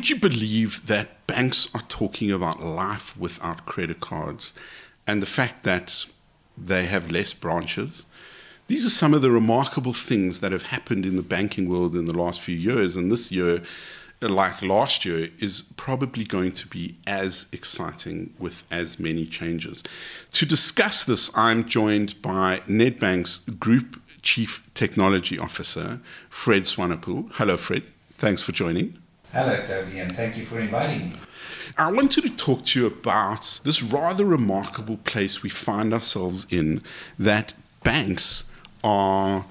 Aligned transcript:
Would 0.00 0.08
you 0.08 0.16
believe 0.16 0.86
that 0.86 1.26
banks 1.26 1.68
are 1.74 1.82
talking 1.82 2.30
about 2.30 2.62
life 2.62 3.14
without 3.18 3.66
credit 3.66 4.00
cards 4.00 4.54
and 5.06 5.20
the 5.20 5.26
fact 5.26 5.62
that 5.64 6.06
they 6.56 6.86
have 6.86 7.10
less 7.10 7.34
branches? 7.34 8.06
These 8.66 8.86
are 8.86 8.96
some 9.02 9.12
of 9.12 9.20
the 9.20 9.30
remarkable 9.30 9.92
things 9.92 10.40
that 10.40 10.52
have 10.52 10.68
happened 10.68 11.04
in 11.04 11.16
the 11.16 11.22
banking 11.22 11.68
world 11.68 11.94
in 11.94 12.06
the 12.06 12.16
last 12.16 12.40
few 12.40 12.56
years. 12.56 12.96
And 12.96 13.12
this 13.12 13.30
year, 13.30 13.60
like 14.22 14.62
last 14.62 15.04
year, 15.04 15.28
is 15.38 15.64
probably 15.76 16.24
going 16.24 16.52
to 16.52 16.66
be 16.66 16.96
as 17.06 17.46
exciting 17.52 18.32
with 18.38 18.64
as 18.70 18.98
many 18.98 19.26
changes. 19.26 19.82
To 20.30 20.46
discuss 20.46 21.04
this, 21.04 21.30
I'm 21.36 21.66
joined 21.66 22.22
by 22.22 22.60
Nedbank's 22.60 23.40
Group 23.40 24.00
Chief 24.22 24.66
Technology 24.72 25.38
Officer, 25.38 26.00
Fred 26.30 26.62
Swanepoel. 26.62 27.32
Hello, 27.34 27.58
Fred. 27.58 27.84
Thanks 28.16 28.42
for 28.42 28.52
joining. 28.52 28.99
Hello, 29.32 29.64
Toby, 29.64 30.00
and 30.00 30.16
thank 30.16 30.36
you 30.36 30.44
for 30.44 30.58
inviting 30.58 31.10
me. 31.10 31.12
I 31.78 31.92
wanted 31.92 32.22
to 32.22 32.34
talk 32.34 32.64
to 32.64 32.80
you 32.80 32.86
about 32.88 33.60
this 33.62 33.80
rather 33.80 34.24
remarkable 34.24 34.96
place 34.96 35.40
we 35.40 35.50
find 35.50 35.94
ourselves 35.94 36.48
in 36.50 36.82
that 37.16 37.54
banks 37.84 38.42
are 38.82 39.46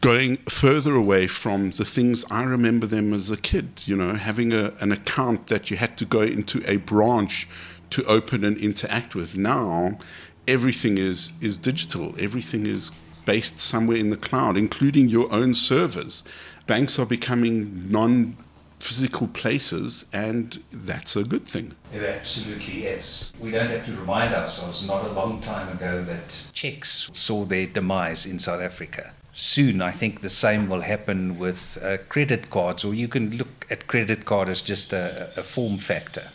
going 0.00 0.36
further 0.48 0.94
away 0.94 1.26
from 1.26 1.72
the 1.72 1.84
things 1.84 2.24
I 2.30 2.44
remember 2.44 2.86
them 2.86 3.12
as 3.12 3.28
a 3.28 3.36
kid, 3.36 3.82
you 3.84 3.96
know, 3.96 4.14
having 4.14 4.52
a, 4.52 4.72
an 4.80 4.92
account 4.92 5.48
that 5.48 5.72
you 5.72 5.76
had 5.76 5.98
to 5.98 6.04
go 6.04 6.20
into 6.20 6.62
a 6.64 6.76
branch 6.76 7.48
to 7.90 8.04
open 8.04 8.44
and 8.44 8.56
interact 8.56 9.16
with. 9.16 9.36
Now, 9.36 9.98
everything 10.46 10.98
is, 10.98 11.32
is 11.40 11.58
digital, 11.58 12.14
everything 12.16 12.64
is 12.64 12.92
based 13.24 13.58
somewhere 13.58 13.96
in 13.96 14.10
the 14.10 14.16
cloud, 14.16 14.56
including 14.56 15.08
your 15.08 15.32
own 15.32 15.52
servers. 15.52 16.22
Banks 16.68 16.96
are 17.00 17.06
becoming 17.06 17.90
non 17.90 18.36
physical 18.80 19.28
places, 19.28 20.06
and 20.12 20.62
that's 20.72 21.16
a 21.16 21.24
good 21.24 21.46
thing. 21.46 21.74
It 21.92 22.02
absolutely 22.02 22.86
is. 22.86 23.32
We 23.40 23.50
don't 23.50 23.70
have 23.70 23.86
to 23.86 23.92
remind 23.92 24.34
ourselves, 24.34 24.86
not 24.86 25.04
a 25.04 25.12
long 25.12 25.40
time 25.40 25.68
ago, 25.74 26.02
that 26.04 26.50
checks 26.52 27.10
saw 27.12 27.44
their 27.44 27.66
demise 27.66 28.26
in 28.26 28.38
South 28.38 28.60
Africa 28.60 29.12
soon, 29.36 29.82
I 29.82 29.90
think 29.90 30.22
the 30.22 30.30
same 30.30 30.66
will 30.68 30.80
happen 30.80 31.38
with 31.38 31.78
uh, 31.82 31.98
credit 32.08 32.48
cards, 32.48 32.84
or 32.84 32.94
you 32.94 33.06
can 33.06 33.36
look 33.36 33.66
at 33.70 33.86
credit 33.86 34.24
card 34.24 34.48
as 34.48 34.62
just 34.62 34.94
a, 34.94 35.30
a, 35.36 35.42
form 35.42 35.76
factor. 35.76 36.30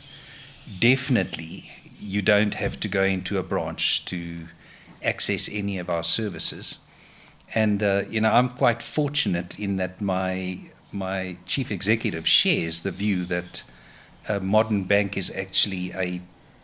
Definitely, 0.79 1.65
you 1.99 2.21
don't 2.21 2.53
have 2.53 2.79
to 2.79 2.87
go 2.87 3.03
into 3.03 3.39
a 3.39 3.43
branch 3.43 4.05
to 4.05 4.45
access 5.03 5.49
any 5.51 5.79
of 5.79 5.89
our 5.89 6.03
services. 6.03 6.77
And 7.55 7.81
uh, 7.81 8.03
you 8.07 8.21
know, 8.21 8.31
I'm 8.31 8.49
quite 8.49 8.83
fortunate 8.83 9.59
in 9.59 9.77
that 9.77 9.99
my 9.99 10.59
my 10.93 11.37
chief 11.45 11.71
executive 11.71 12.27
shares 12.27 12.81
the 12.81 12.91
view 12.91 13.25
that 13.25 13.63
a 14.27 14.39
modern 14.39 14.83
bank 14.83 15.17
is 15.17 15.31
actually 15.35 15.91
a 15.93 16.21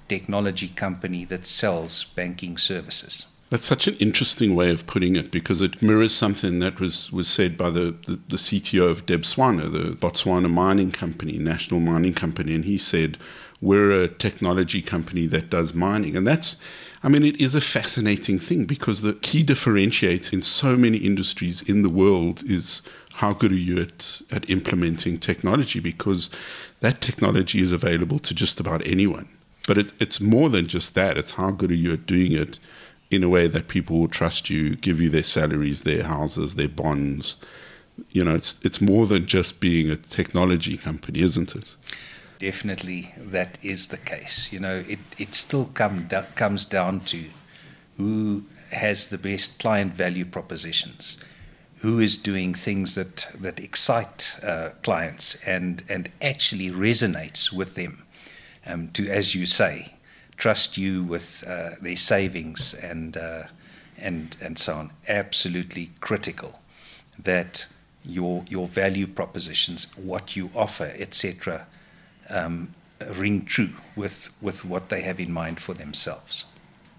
technology 0.08 0.70
company 0.70 1.26
that 1.26 1.46
sells 1.46 2.06
banking 2.06 2.58
services. 2.58 3.26
That's 3.50 3.66
such 3.66 3.88
an 3.88 3.96
interesting 3.96 4.56
way 4.56 4.72
of 4.72 4.88
putting 4.88 5.16
it 5.16 5.32
because 5.32 5.62
it 5.62 5.82
mirrors 5.82 6.14
something 6.14 6.60
that 6.60 6.82
was, 6.82 7.12
was 7.14 7.30
said 7.30 7.58
by 7.58 7.70
the, 7.70 7.96
the, 8.06 8.20
the 8.28 8.38
CTO 8.38 8.90
of 8.90 9.06
Debswana, 9.06 9.72
the 9.72 9.96
Botswana 9.96 10.52
mining 10.52 10.92
company, 10.92 11.38
national 11.38 11.80
mining 11.80 12.14
company. 12.14 12.54
And 12.54 12.66
he 12.66 12.78
said, 12.78 13.18
We're 13.62 13.92
a 13.92 14.10
technology 14.10 14.82
company 14.82 15.28
that 15.28 15.50
does 15.50 15.74
mining. 15.74 16.18
And 16.18 16.28
that's, 16.28 16.58
I 17.04 17.10
mean, 17.10 17.24
it 17.24 17.40
is 17.40 17.54
a 17.54 17.62
fascinating 17.62 18.40
thing 18.40 18.66
because 18.66 19.02
the 19.02 19.14
key 19.14 19.44
differentiator 19.44 20.34
in 20.34 20.42
so 20.42 20.76
many 20.76 20.98
industries 20.98 21.62
in 21.62 21.84
the 21.84 21.90
world 21.90 22.44
is 22.50 22.82
how 23.16 23.34
good 23.34 23.52
are 23.52 23.56
you 23.56 23.82
at, 23.82 24.22
at 24.32 24.50
implementing 24.50 25.20
technology 25.20 25.80
because 25.80 26.30
that 26.80 27.02
technology 27.02 27.60
is 27.60 27.72
available 27.72 28.20
to 28.20 28.34
just 28.34 28.60
about 28.60 28.86
anyone. 28.86 29.28
But 29.68 29.78
it, 29.78 29.94
it's 30.00 30.20
more 30.20 30.50
than 30.50 30.68
just 30.68 30.96
that, 30.96 31.18
it's 31.18 31.34
how 31.34 31.52
good 31.52 31.72
are 31.72 31.76
you 31.76 31.94
at 31.94 32.06
doing 32.06 32.32
it 32.32 32.60
in 33.12 33.24
a 33.24 33.30
way 33.30 33.48
that 33.48 33.68
people 33.68 34.00
will 34.00 34.08
trust 34.08 34.50
you, 34.50 34.76
give 34.76 35.00
you 35.00 35.10
their 35.10 35.24
salaries, 35.24 35.82
their 35.82 36.04
houses, 36.04 36.56
their 36.56 36.68
bonds. 36.68 37.36
You 38.12 38.24
know, 38.24 38.36
it's 38.36 38.60
it's 38.64 38.82
more 38.82 39.08
than 39.08 39.26
just 39.26 39.60
being 39.60 39.90
a 39.90 39.96
technology 39.96 40.78
company, 40.78 41.22
isn't 41.22 41.56
it? 41.56 41.76
Definitely, 42.40 43.14
that 43.18 43.58
is 43.64 43.88
the 43.88 43.98
case. 43.98 44.52
You 44.52 44.60
know, 44.60 44.84
it 44.88 45.00
it 45.18 45.36
still 45.36 45.66
come 45.74 46.08
do, 46.08 46.24
comes 46.36 46.66
down 46.66 47.02
to 47.06 47.26
who 47.98 48.44
has 48.72 49.08
the 49.08 49.18
best 49.18 49.60
client 49.60 49.94
value 49.96 50.26
propositions, 50.26 51.18
who 51.78 52.00
is 52.00 52.18
doing 52.18 52.54
things 52.54 52.96
that 52.96 53.28
that 53.42 53.60
excite 53.60 54.40
uh, 54.44 54.70
clients 54.84 55.36
and 55.48 55.84
and 55.90 56.12
actually 56.22 56.70
resonates 56.72 57.52
with 57.52 57.76
them. 57.76 58.04
Um, 58.66 58.90
to, 58.90 59.10
as 59.10 59.34
you 59.34 59.46
say, 59.46 59.94
trust 60.38 60.78
you 60.78 61.04
with 61.04 61.44
uh, 61.48 61.72
their 61.82 61.96
savings 61.96 62.74
and, 62.74 63.18
uh, 63.18 63.44
and, 63.98 64.38
and 64.42 64.58
so 64.58 64.76
on. 64.76 64.92
Absolutely 65.08 65.92
critical 66.00 66.60
that 67.18 67.68
your, 68.06 68.46
your 68.48 68.68
value 68.68 69.08
propositions, 69.08 69.96
what 69.98 70.36
you 70.36 70.52
offer, 70.56 70.94
etc., 70.98 71.66
um, 72.30 72.74
ring 73.14 73.46
true 73.46 73.70
with, 73.96 74.30
with 74.42 74.66
what 74.66 74.90
they 74.90 75.02
have 75.02 75.20
in 75.20 75.32
mind 75.32 75.60
for 75.60 75.74
themselves. 75.74 76.46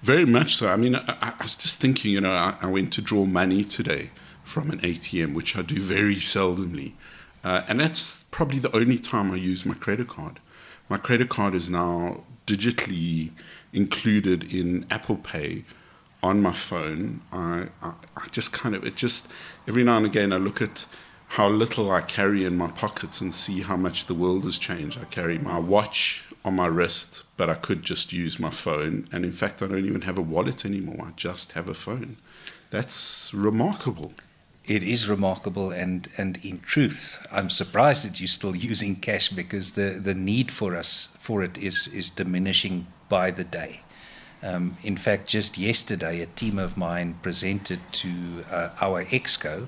Very 0.00 0.24
much 0.24 0.54
so. 0.54 0.68
I 0.68 0.76
mean, 0.76 0.94
I, 0.94 1.16
I 1.20 1.34
was 1.42 1.56
just 1.56 1.80
thinking, 1.80 2.12
you 2.12 2.20
know, 2.20 2.30
I, 2.30 2.54
I, 2.62 2.66
went 2.66 2.92
to 2.94 3.02
draw 3.02 3.26
money 3.26 3.64
today 3.64 4.10
from 4.44 4.70
an 4.70 4.78
ATM, 4.78 5.34
which 5.34 5.56
I 5.56 5.62
do 5.62 5.80
very 5.80 6.16
seldomly. 6.16 6.92
Uh, 7.42 7.62
and 7.68 7.80
that's 7.80 8.24
probably 8.30 8.58
the 8.58 8.74
only 8.74 8.98
time 8.98 9.32
I 9.32 9.36
use 9.36 9.66
my 9.66 9.74
credit 9.74 10.08
card. 10.08 10.38
My 10.88 10.98
credit 10.98 11.28
card 11.28 11.54
is 11.54 11.68
now 11.68 12.24
digitally 12.46 13.30
included 13.72 14.52
in 14.52 14.86
Apple 14.90 15.16
Pay 15.16 15.64
on 16.22 16.40
my 16.40 16.52
phone. 16.52 17.20
I, 17.32 17.68
I, 17.82 17.92
I, 18.16 18.28
just 18.30 18.52
kind 18.52 18.74
of, 18.74 18.84
it 18.84 18.96
just, 18.96 19.28
every 19.66 19.84
now 19.84 19.96
and 19.96 20.06
again, 20.06 20.32
I 20.32 20.36
look 20.36 20.62
at 20.62 20.86
how 21.28 21.48
little 21.48 21.90
I 21.90 22.00
carry 22.00 22.44
in 22.44 22.56
my 22.56 22.70
pockets 22.70 23.20
and 23.20 23.32
see 23.32 23.60
how 23.60 23.76
much 23.76 24.06
the 24.06 24.14
world 24.14 24.44
has 24.44 24.58
changed. 24.58 24.98
I 25.00 25.04
carry 25.04 25.38
my 25.38 25.58
watch 25.58 26.24
on 26.44 26.56
my 26.56 26.66
wrist, 26.66 27.22
but 27.36 27.50
I 27.50 27.54
could 27.54 27.82
just 27.82 28.12
use 28.12 28.38
my 28.38 28.50
phone. 28.50 29.06
And 29.12 29.24
in 29.24 29.32
fact, 29.32 29.62
I 29.62 29.66
don't 29.66 29.84
even 29.84 30.02
have 30.02 30.18
a 30.18 30.22
wallet 30.22 30.64
anymore. 30.64 31.06
I 31.08 31.12
just 31.16 31.52
have 31.52 31.68
a 31.68 31.74
phone. 31.74 32.16
That's 32.70 33.32
remarkable 33.34 34.12
it 34.68 34.82
is 34.82 35.08
remarkable 35.08 35.70
and 35.70 36.08
and 36.18 36.38
in 36.44 36.60
truth 36.60 37.26
i'm 37.32 37.48
surprised 37.50 38.06
that 38.06 38.20
you're 38.20 38.28
still 38.28 38.54
using 38.70 38.94
cash 38.94 39.30
because 39.30 39.72
the 39.72 39.98
the 40.02 40.14
need 40.14 40.50
for 40.50 40.76
us 40.76 41.16
for 41.18 41.42
it 41.42 41.56
is 41.58 41.88
is 41.88 42.10
diminishing 42.10 42.86
by 43.08 43.30
the 43.30 43.44
day 43.44 43.80
um, 44.42 44.76
in 44.84 44.96
fact 44.96 45.26
just 45.26 45.58
yesterday 45.58 46.20
a 46.20 46.26
team 46.26 46.58
of 46.58 46.76
mine 46.76 47.18
presented 47.22 47.80
to 47.90 48.44
uh, 48.50 48.68
our 48.80 49.04
exco 49.06 49.66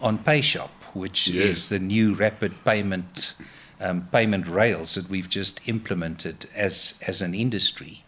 on 0.00 0.18
PayShap 0.18 0.70
which 0.94 1.28
yes. 1.28 1.44
is 1.44 1.68
the 1.68 1.78
new 1.78 2.14
rapid 2.14 2.64
payment 2.64 3.34
um, 3.80 4.08
payment 4.10 4.46
rails 4.48 4.94
that 4.94 5.08
we've 5.08 5.28
just 5.28 5.60
implemented 5.68 6.46
as 6.54 6.98
as 7.06 7.22
an 7.22 7.34
industry 7.34 8.04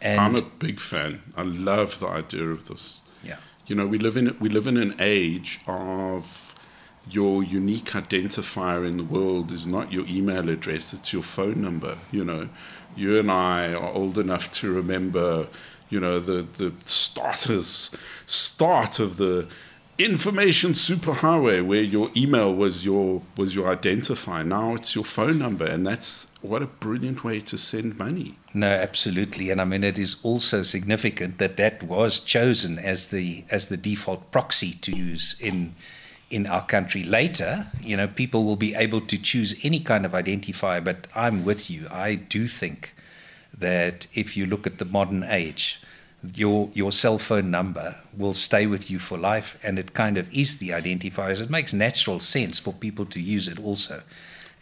and 0.00 0.20
i'm 0.20 0.36
a 0.36 0.42
big 0.42 0.78
fan 0.78 1.22
i 1.36 1.42
love 1.42 1.98
the 1.98 2.06
idea 2.06 2.44
of 2.44 2.68
this 2.68 3.00
yeah 3.22 3.36
you 3.70 3.76
know, 3.76 3.86
we 3.86 3.98
live 3.98 4.16
in 4.16 4.36
we 4.40 4.48
live 4.48 4.66
in 4.66 4.76
an 4.76 4.96
age 4.98 5.60
of 5.68 6.56
your 7.08 7.44
unique 7.44 7.92
identifier 7.92 8.84
in 8.84 8.96
the 8.96 9.04
world 9.04 9.52
is 9.52 9.64
not 9.64 9.92
your 9.92 10.04
email 10.08 10.48
address; 10.48 10.92
it's 10.92 11.12
your 11.12 11.22
phone 11.22 11.62
number. 11.62 11.96
You 12.10 12.24
know, 12.24 12.48
you 12.96 13.16
and 13.16 13.30
I 13.30 13.72
are 13.72 13.92
old 13.92 14.18
enough 14.18 14.50
to 14.54 14.72
remember, 14.72 15.46
you 15.88 16.00
know, 16.00 16.18
the 16.18 16.42
the 16.42 16.72
starters 16.84 17.92
start 18.26 18.98
of 18.98 19.18
the 19.18 19.46
information 20.04 20.72
superhighway 20.72 21.64
where 21.64 21.82
your 21.82 22.10
email 22.16 22.54
was 22.54 22.84
your 22.84 23.22
was 23.36 23.54
your 23.54 23.74
identifier. 23.74 24.46
Now 24.46 24.74
it's 24.74 24.94
your 24.94 25.04
phone 25.04 25.38
number 25.38 25.66
and 25.66 25.86
that's 25.86 26.28
what 26.40 26.62
a 26.62 26.66
brilliant 26.66 27.24
way 27.24 27.40
to 27.40 27.58
send 27.58 27.98
money. 27.98 28.36
No 28.54 28.68
absolutely. 28.68 29.50
And 29.50 29.60
i 29.60 29.64
mean 29.64 29.84
it 29.84 29.98
is 29.98 30.16
also 30.22 30.62
significant 30.62 31.38
that 31.38 31.56
that 31.56 31.82
was 31.82 32.20
chosen 32.20 32.78
as 32.78 33.08
the 33.08 33.44
as 33.50 33.66
the 33.66 33.76
default 33.76 34.30
proxy 34.30 34.72
to 34.72 34.92
use 34.92 35.36
in 35.40 35.74
in 36.30 36.46
our 36.46 36.64
country. 36.64 37.02
Later 37.02 37.68
you 37.82 37.96
know 37.96 38.08
people 38.08 38.44
will 38.44 38.56
be 38.56 38.74
able 38.74 39.00
to 39.02 39.18
choose 39.18 39.54
any 39.62 39.80
kind 39.80 40.06
of 40.06 40.12
identifier 40.12 40.82
but 40.82 41.06
i'm 41.14 41.44
with 41.44 41.70
you. 41.70 41.86
I 41.90 42.14
do 42.14 42.46
think 42.46 42.94
that 43.56 44.06
if 44.14 44.36
you 44.36 44.46
look 44.46 44.66
at 44.66 44.78
the 44.78 44.84
modern 44.84 45.24
age 45.24 45.80
your 46.34 46.70
your 46.74 46.92
cell 46.92 47.18
phone 47.18 47.50
number 47.50 47.96
will 48.16 48.34
stay 48.34 48.66
with 48.66 48.90
you 48.90 48.98
for 48.98 49.16
life 49.16 49.58
and 49.62 49.78
it 49.78 49.94
kind 49.94 50.18
of 50.18 50.32
is 50.34 50.58
the 50.58 50.70
identifiers. 50.70 51.40
It 51.40 51.50
makes 51.50 51.72
natural 51.72 52.20
sense 52.20 52.58
for 52.58 52.72
people 52.72 53.06
to 53.06 53.20
use 53.20 53.48
it 53.48 53.58
also 53.58 54.02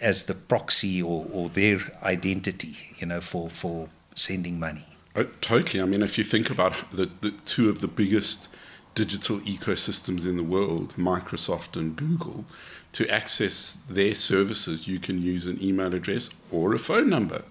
as 0.00 0.24
the 0.24 0.34
proxy 0.34 1.02
or, 1.02 1.26
or 1.32 1.48
their 1.48 1.80
identity 2.04 2.76
you 2.98 3.06
know 3.06 3.20
for 3.20 3.50
for 3.50 3.88
sending 4.14 4.58
money. 4.58 4.86
Uh, 5.16 5.24
totally. 5.40 5.82
I 5.82 5.86
mean 5.86 6.02
if 6.02 6.16
you 6.18 6.24
think 6.24 6.50
about 6.50 6.90
the, 6.92 7.10
the 7.20 7.32
two 7.32 7.68
of 7.68 7.80
the 7.80 7.88
biggest 7.88 8.48
digital 8.94 9.38
ecosystems 9.40 10.26
in 10.26 10.36
the 10.36 10.42
world, 10.42 10.94
Microsoft 10.96 11.76
and 11.76 11.94
Google, 11.94 12.44
to 12.92 13.08
access 13.08 13.78
their 13.88 14.14
services, 14.14 14.88
you 14.88 14.98
can 14.98 15.22
use 15.22 15.46
an 15.46 15.62
email 15.62 15.94
address 15.94 16.30
or 16.50 16.74
a 16.74 16.78
phone 16.78 17.08
number. 17.08 17.42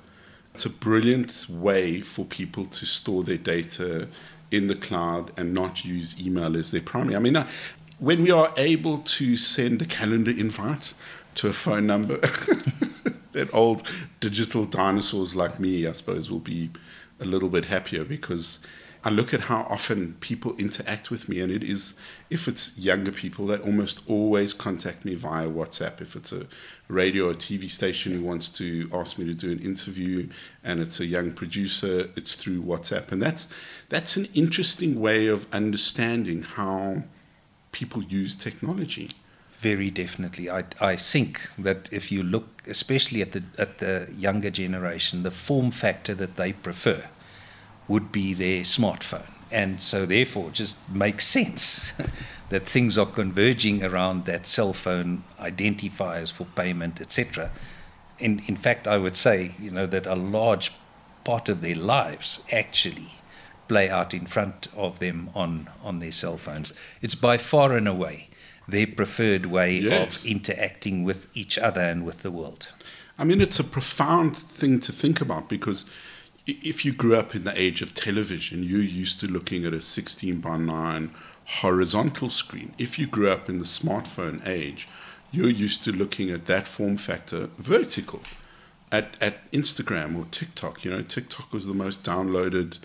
It's 0.57 0.65
a 0.65 0.71
brilliant 0.71 1.45
way 1.51 2.01
for 2.01 2.25
people 2.25 2.65
to 2.65 2.83
store 2.83 3.21
their 3.21 3.37
data 3.37 4.07
in 4.49 4.65
the 4.65 4.73
cloud 4.73 5.31
and 5.37 5.53
not 5.53 5.85
use 5.85 6.19
email 6.19 6.57
as 6.57 6.71
their 6.71 6.81
primary. 6.81 7.15
I 7.15 7.19
mean, 7.19 7.45
when 7.99 8.23
we 8.23 8.31
are 8.31 8.51
able 8.57 8.97
to 8.97 9.37
send 9.37 9.83
a 9.83 9.85
calendar 9.85 10.31
invite 10.31 10.95
to 11.35 11.47
a 11.47 11.53
phone 11.53 11.85
number, 11.85 12.17
that 13.33 13.53
old 13.53 13.87
digital 14.19 14.65
dinosaurs 14.65 15.35
like 15.35 15.59
me, 15.59 15.85
I 15.85 15.91
suppose, 15.91 16.31
will 16.31 16.39
be 16.39 16.71
a 17.19 17.25
little 17.25 17.49
bit 17.49 17.65
happier 17.65 18.03
because 18.03 18.57
I 19.07 19.09
look 19.09 19.33
at 19.33 19.39
how 19.39 19.61
often 19.69 20.15
people 20.15 20.53
interact 20.57 21.09
with 21.09 21.29
me, 21.29 21.39
and 21.39 21.49
it 21.49 21.63
is, 21.63 21.95
if 22.29 22.45
it's 22.45 22.77
younger 22.77 23.13
people, 23.13 23.47
they 23.47 23.57
almost 23.57 24.03
always 24.05 24.53
contact 24.53 25.05
me 25.05 25.15
via 25.15 25.47
WhatsApp. 25.47 26.01
If 26.01 26.17
it's 26.17 26.33
a 26.33 26.45
radio 26.89 27.29
or 27.29 27.33
TV 27.33 27.69
station 27.69 28.11
who 28.11 28.21
wants 28.21 28.49
to 28.49 28.89
ask 28.93 29.17
me 29.17 29.23
to 29.23 29.33
do 29.33 29.49
an 29.49 29.59
interview, 29.59 30.27
and 30.61 30.81
it's 30.81 30.99
a 30.99 31.05
young 31.05 31.31
producer, 31.31 32.09
it's 32.17 32.35
through 32.35 32.61
WhatsApp, 32.63 33.13
and 33.13 33.21
that's 33.21 33.47
that's 33.87 34.17
an 34.17 34.27
interesting 34.33 34.99
way 34.99 35.27
of 35.27 35.47
understanding 35.53 36.41
how 36.41 37.05
people 37.71 38.03
use 38.03 38.35
technology. 38.35 39.11
Very 39.51 39.89
definitely. 39.89 40.49
I, 40.49 40.65
I 40.81 40.97
think 40.97 41.49
that 41.57 41.87
if 41.93 42.11
you 42.11 42.23
look, 42.23 42.61
especially 42.67 43.21
at 43.21 43.31
the 43.31 43.43
at 43.57 43.77
the 43.77 44.13
younger 44.17 44.49
generation, 44.49 45.23
the 45.23 45.31
form 45.31 45.71
factor 45.71 46.13
that 46.15 46.35
they 46.35 46.51
prefer 46.51 47.07
would 47.87 48.11
be 48.11 48.33
their 48.33 48.61
smartphone. 48.61 49.29
And 49.49 49.79
so, 49.81 50.05
therefore, 50.05 50.49
it 50.49 50.53
just 50.53 50.77
makes 50.89 51.25
sense 51.25 51.93
that 52.49 52.67
things 52.67 52.97
are 52.97 53.05
converging 53.05 53.83
around 53.83 54.25
that 54.25 54.45
cell 54.45 54.73
phone 54.73 55.23
identifiers 55.39 56.31
for 56.31 56.45
payment, 56.55 56.99
etc. 56.99 57.51
In, 58.19 58.41
in 58.47 58.55
fact, 58.55 58.87
I 58.87 58.97
would 58.97 59.15
say, 59.15 59.51
you 59.61 59.71
know, 59.71 59.85
that 59.85 60.05
a 60.05 60.15
large 60.15 60.73
part 61.23 61.49
of 61.49 61.61
their 61.61 61.75
lives 61.75 62.43
actually 62.51 63.11
play 63.67 63.89
out 63.89 64.13
in 64.13 64.25
front 64.25 64.67
of 64.75 64.99
them 64.99 65.29
on, 65.35 65.69
on 65.83 65.99
their 65.99 66.11
cell 66.11 66.37
phones. 66.37 66.73
It's 67.01 67.15
by 67.15 67.37
far 67.37 67.73
and 67.73 67.87
away 67.87 68.29
their 68.67 68.87
preferred 68.87 69.45
way 69.45 69.77
yes. 69.77 70.23
of 70.23 70.29
interacting 70.29 71.03
with 71.03 71.27
each 71.33 71.57
other 71.57 71.81
and 71.81 72.05
with 72.05 72.21
the 72.21 72.31
world. 72.31 72.73
I 73.17 73.23
mean, 73.23 73.41
it's 73.41 73.59
a 73.59 73.63
profound 73.63 74.37
thing 74.37 74.79
to 74.81 74.91
think 74.91 75.21
about 75.21 75.49
because 75.49 75.85
if 76.47 76.85
you 76.85 76.93
grew 76.93 77.15
up 77.15 77.35
in 77.35 77.43
the 77.43 77.59
age 77.59 77.81
of 77.81 77.93
television, 77.93 78.63
you're 78.63 78.81
used 78.81 79.19
to 79.19 79.27
looking 79.27 79.65
at 79.65 79.73
a 79.73 79.81
16 79.81 80.39
by 80.39 80.57
9 80.57 81.11
horizontal 81.45 82.29
screen. 82.29 82.73
If 82.77 82.97
you 82.97 83.07
grew 83.07 83.29
up 83.29 83.49
in 83.49 83.59
the 83.59 83.65
smartphone 83.65 84.45
age, 84.47 84.87
you're 85.31 85.49
used 85.49 85.83
to 85.83 85.91
looking 85.91 86.29
at 86.29 86.45
that 86.45 86.67
form 86.67 86.97
factor 86.97 87.49
vertical. 87.57 88.21
At, 88.91 89.21
at 89.21 89.51
Instagram 89.51 90.17
or 90.17 90.25
TikTok, 90.31 90.85
you 90.85 90.91
know, 90.91 91.01
TikTok 91.01 91.51
was 91.51 91.67
the 91.67 91.73
most 91.73 92.03
downloaded 92.03 92.79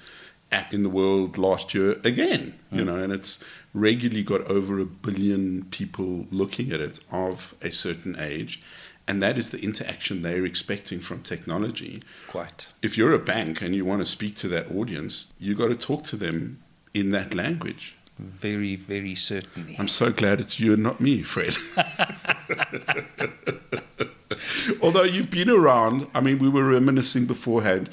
app 0.51 0.75
in 0.75 0.83
the 0.83 0.89
world 0.89 1.39
last 1.39 1.75
year 1.75 1.93
again, 2.05 2.59
you 2.71 2.83
mm. 2.83 2.87
know, 2.87 2.97
and 2.97 3.13
it's 3.13 3.39
regularly 3.73 4.23
got 4.23 4.43
over 4.43 4.79
a 4.81 4.85
billion 4.85 5.65
people 5.67 6.27
looking 6.31 6.73
at 6.73 6.81
it 6.81 6.99
of 7.11 7.55
a 7.63 7.71
certain 7.71 8.17
age 8.19 8.61
and 9.09 9.23
that 9.23 9.37
is 9.37 9.51
the 9.51 9.61
interaction 9.61 10.23
they're 10.23 10.45
expecting 10.45 11.01
from 11.01 11.23
technology. 11.23 12.03
Quite. 12.29 12.69
If 12.83 12.97
you're 12.97 13.13
a 13.13 13.19
bank 13.19 13.61
and 13.61 13.75
you 13.75 13.85
want 13.85 14.01
to 14.01 14.07
speak 14.07 14.37
to 14.37 14.49
that 14.49 14.71
audience, 14.71 15.33
you've 15.39 15.59
got 15.59 15.69
to 15.69 15.75
talk 15.75 16.05
to 16.05 16.17
them 16.17 16.63
in 16.95 17.11
that 17.11 17.35
language. 17.35 17.97
Very, 18.19 18.77
very 18.77 19.15
certainly. 19.15 19.77
I'm 19.79 19.89
so 19.89 20.13
glad 20.13 20.41
it's 20.41 20.61
you 20.61 20.75
and 20.75 20.83
not 20.83 21.01
me, 21.01 21.23
Fred. 21.23 21.57
Although 24.83 25.05
you've 25.05 25.31
been 25.31 25.51
around, 25.51 26.09
I 26.15 26.21
mean, 26.21 26.39
we 26.39 26.49
were 26.49 26.69
reminiscing 26.69 27.27
beforehand. 27.27 27.91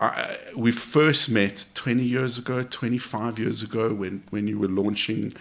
I, 0.00 0.36
we 0.56 0.72
first 0.72 1.28
met 1.28 1.66
20 1.74 2.02
years 2.02 2.38
ago, 2.38 2.62
25 2.62 3.38
years 3.38 3.62
ago, 3.62 3.94
when, 3.94 4.22
when 4.30 4.46
you 4.46 4.58
were 4.58 4.68
launching 4.68 5.32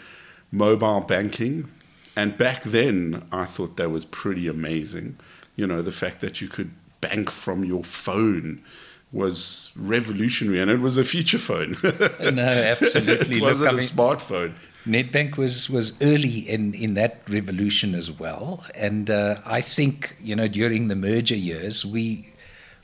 mobile 0.52 1.02
banking 1.02 1.70
and 2.16 2.38
back 2.38 2.64
then, 2.64 3.26
I 3.32 3.46
thought 3.46 3.78
that 3.78 3.90
was 3.90 4.06
pretty 4.06 4.48
amazing. 4.48 5.18
You 5.56 5.68
know, 5.68 5.82
the 5.82 5.92
fact 5.92 6.22
that 6.22 6.42
you 6.42 6.48
could 6.48 6.72
bank 7.00 7.32
from 7.32 7.64
your 7.64 7.84
phone 7.84 8.64
was 9.12 9.72
revolutionary, 9.76 10.62
and 10.62 10.72
it 10.72 10.80
was 10.80 10.98
a 10.98 11.04
feature 11.04 11.38
phone. 11.38 11.76
no, 12.36 12.44
absolutely. 12.44 13.38
it 13.38 13.42
wasn't 13.42 13.74
Look, 13.74 13.74
a 13.74 13.78
mean, 13.78 13.86
smartphone. 13.86 14.54
Nedbank 14.86 15.38
was 15.38 15.70
was 15.70 15.94
early 16.02 16.40
in 16.40 16.74
in 16.74 16.96
that 16.96 17.22
revolution 17.30 17.94
as 17.94 18.12
well, 18.12 18.64
and 18.74 19.10
uh, 19.10 19.36
I 19.46 19.62
think 19.62 20.16
you 20.20 20.36
know 20.36 20.48
during 20.48 20.88
the 20.88 20.96
merger 20.96 21.36
years 21.36 21.86
we 21.86 22.34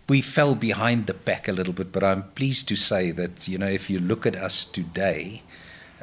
we 0.08 0.22
fell 0.22 0.56
behind 0.56 1.08
the 1.08 1.14
pack 1.14 1.48
a 1.48 1.52
little 1.54 1.74
bit. 1.74 1.92
But 1.92 2.04
I'm 2.04 2.24
pleased 2.36 2.68
to 2.70 2.76
say 2.76 3.12
that 3.12 3.48
you 3.48 3.58
know 3.58 3.68
if 3.68 3.90
you 3.90 4.00
look 4.00 4.26
at 4.26 4.36
us 4.36 4.64
today 4.64 5.42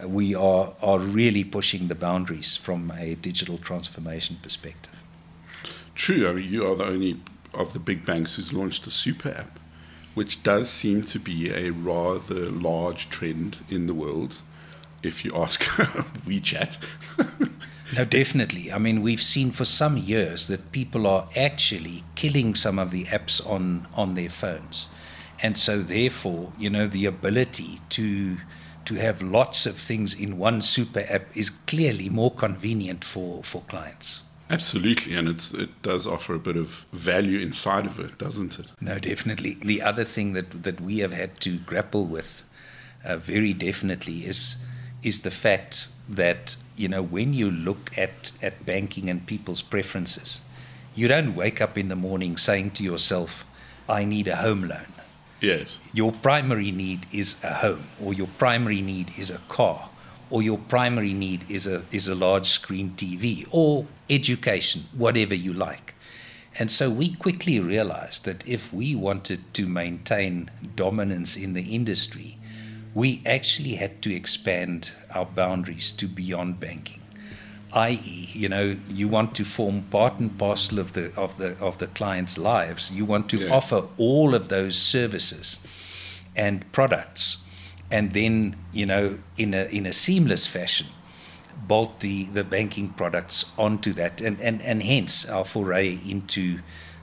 we 0.02 0.34
are, 0.34 0.74
are 0.82 0.98
really 0.98 1.44
pushing 1.44 1.88
the 1.88 1.94
boundaries 1.94 2.56
from 2.56 2.90
a 2.96 3.14
digital 3.14 3.58
transformation 3.58 4.38
perspective. 4.42 4.92
True. 5.94 6.28
I 6.28 6.32
mean, 6.32 6.50
you 6.50 6.66
are 6.66 6.74
the 6.74 6.86
only 6.86 7.20
of 7.52 7.72
the 7.72 7.78
big 7.78 8.04
banks 8.04 8.34
who's 8.34 8.52
launched 8.52 8.86
a 8.86 8.90
super 8.90 9.30
app, 9.30 9.58
which 10.14 10.42
does 10.42 10.68
seem 10.68 11.02
to 11.04 11.18
be 11.18 11.50
a 11.50 11.70
rather 11.70 12.50
large 12.50 13.08
trend 13.08 13.58
in 13.70 13.86
the 13.86 13.94
world, 13.94 14.40
if 15.02 15.24
you 15.24 15.32
ask 15.36 15.62
WeChat. 16.26 16.78
no, 17.94 18.04
definitely. 18.04 18.72
I 18.72 18.78
mean, 18.78 19.02
we've 19.02 19.22
seen 19.22 19.52
for 19.52 19.64
some 19.64 19.96
years 19.96 20.48
that 20.48 20.72
people 20.72 21.06
are 21.06 21.28
actually 21.36 22.02
killing 22.16 22.54
some 22.54 22.78
of 22.78 22.90
the 22.90 23.04
apps 23.04 23.44
on, 23.48 23.86
on 23.94 24.14
their 24.14 24.30
phones. 24.30 24.88
And 25.42 25.58
so, 25.58 25.82
therefore, 25.82 26.52
you 26.58 26.70
know, 26.70 26.86
the 26.86 27.06
ability 27.06 27.80
to 27.90 28.38
to 28.86 28.96
have 28.96 29.22
lots 29.22 29.66
of 29.66 29.76
things 29.76 30.14
in 30.14 30.38
one 30.38 30.60
super 30.60 31.04
app 31.08 31.24
is 31.34 31.50
clearly 31.50 32.08
more 32.08 32.30
convenient 32.30 33.04
for, 33.04 33.42
for 33.42 33.62
clients. 33.62 34.22
Absolutely, 34.50 35.14
and 35.14 35.26
it's, 35.28 35.52
it 35.52 35.82
does 35.82 36.06
offer 36.06 36.34
a 36.34 36.38
bit 36.38 36.56
of 36.56 36.84
value 36.92 37.40
inside 37.40 37.86
of 37.86 37.98
it, 37.98 38.18
doesn't 38.18 38.58
it? 38.58 38.66
No, 38.80 38.98
definitely. 38.98 39.54
The 39.54 39.80
other 39.80 40.04
thing 40.04 40.34
that, 40.34 40.64
that 40.64 40.80
we 40.80 40.98
have 40.98 41.12
had 41.12 41.40
to 41.40 41.58
grapple 41.58 42.04
with 42.04 42.44
uh, 43.04 43.16
very 43.16 43.54
definitely 43.54 44.26
is, 44.26 44.58
is 45.02 45.22
the 45.22 45.30
fact 45.30 45.88
that 46.08 46.56
you 46.76 46.88
know 46.88 47.02
when 47.02 47.32
you 47.32 47.50
look 47.50 47.96
at, 47.96 48.32
at 48.42 48.66
banking 48.66 49.08
and 49.08 49.26
people's 49.26 49.62
preferences, 49.62 50.40
you 50.94 51.08
don't 51.08 51.34
wake 51.34 51.60
up 51.60 51.78
in 51.78 51.88
the 51.88 51.96
morning 51.96 52.36
saying 52.36 52.70
to 52.72 52.84
yourself, 52.84 53.46
I 53.88 54.04
need 54.04 54.28
a 54.28 54.36
home 54.36 54.68
loan. 54.68 54.93
Yes. 55.44 55.78
Your 55.92 56.12
primary 56.12 56.70
need 56.70 57.06
is 57.12 57.36
a 57.44 57.52
home, 57.52 57.84
or 58.02 58.14
your 58.14 58.28
primary 58.38 58.80
need 58.80 59.10
is 59.18 59.30
a 59.30 59.38
car, 59.48 59.90
or 60.30 60.42
your 60.42 60.56
primary 60.56 61.12
need 61.12 61.50
is 61.50 61.66
a, 61.66 61.82
is 61.92 62.08
a 62.08 62.14
large 62.14 62.46
screen 62.46 62.94
TV, 62.96 63.46
or 63.50 63.86
education, 64.08 64.84
whatever 64.96 65.34
you 65.34 65.52
like. 65.52 65.94
And 66.58 66.70
so 66.70 66.88
we 66.88 67.14
quickly 67.14 67.60
realized 67.60 68.24
that 68.24 68.46
if 68.48 68.72
we 68.72 68.94
wanted 68.94 69.52
to 69.54 69.66
maintain 69.66 70.50
dominance 70.76 71.36
in 71.36 71.52
the 71.52 71.74
industry, 71.74 72.38
we 72.94 73.22
actually 73.26 73.74
had 73.74 74.00
to 74.02 74.14
expand 74.14 74.92
our 75.14 75.26
boundaries 75.26 75.90
to 75.92 76.06
beyond 76.06 76.60
banking 76.60 77.03
i.e., 77.74 78.28
you 78.32 78.48
know, 78.48 78.76
you 78.88 79.08
want 79.08 79.34
to 79.34 79.44
form 79.44 79.82
part 79.90 80.18
and 80.18 80.36
parcel 80.38 80.78
of 80.78 80.92
the 80.92 81.12
of 81.16 81.36
the 81.38 81.56
of 81.60 81.78
the 81.78 81.88
client's 81.88 82.38
lives. 82.38 82.90
You 82.90 83.04
want 83.04 83.28
to 83.30 83.38
yes. 83.38 83.50
offer 83.50 83.86
all 83.98 84.34
of 84.34 84.48
those 84.48 84.76
services 84.76 85.58
and 86.36 86.70
products, 86.72 87.38
and 87.90 88.12
then 88.12 88.56
you 88.72 88.86
know, 88.86 89.18
in 89.36 89.54
a 89.54 89.64
in 89.66 89.86
a 89.86 89.92
seamless 89.92 90.46
fashion, 90.46 90.86
bolt 91.66 92.00
the 92.00 92.24
the 92.24 92.44
banking 92.44 92.90
products 92.90 93.52
onto 93.58 93.92
that, 93.94 94.20
and 94.20 94.40
and 94.40 94.62
and 94.62 94.82
hence 94.82 95.28
our 95.28 95.44
foray 95.44 95.98
into 96.06 96.60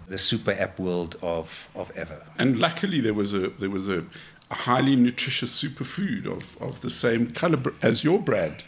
the 0.07 0.17
super 0.17 0.51
app 0.51 0.79
world 0.79 1.17
of 1.21 1.69
of 1.75 1.93
Avo. 1.95 2.21
And 2.37 2.59
luckily, 2.59 3.01
there 3.01 3.13
was 3.13 3.33
a 3.33 3.49
there 3.49 3.69
was 3.69 3.89
a, 3.89 4.05
highly 4.51 4.97
nutritious 4.97 5.63
superfood 5.63 6.25
of 6.25 6.57
of 6.61 6.81
the 6.81 6.89
same 6.89 7.31
color 7.31 7.59
as 7.81 8.03
your 8.03 8.19
brand. 8.19 8.63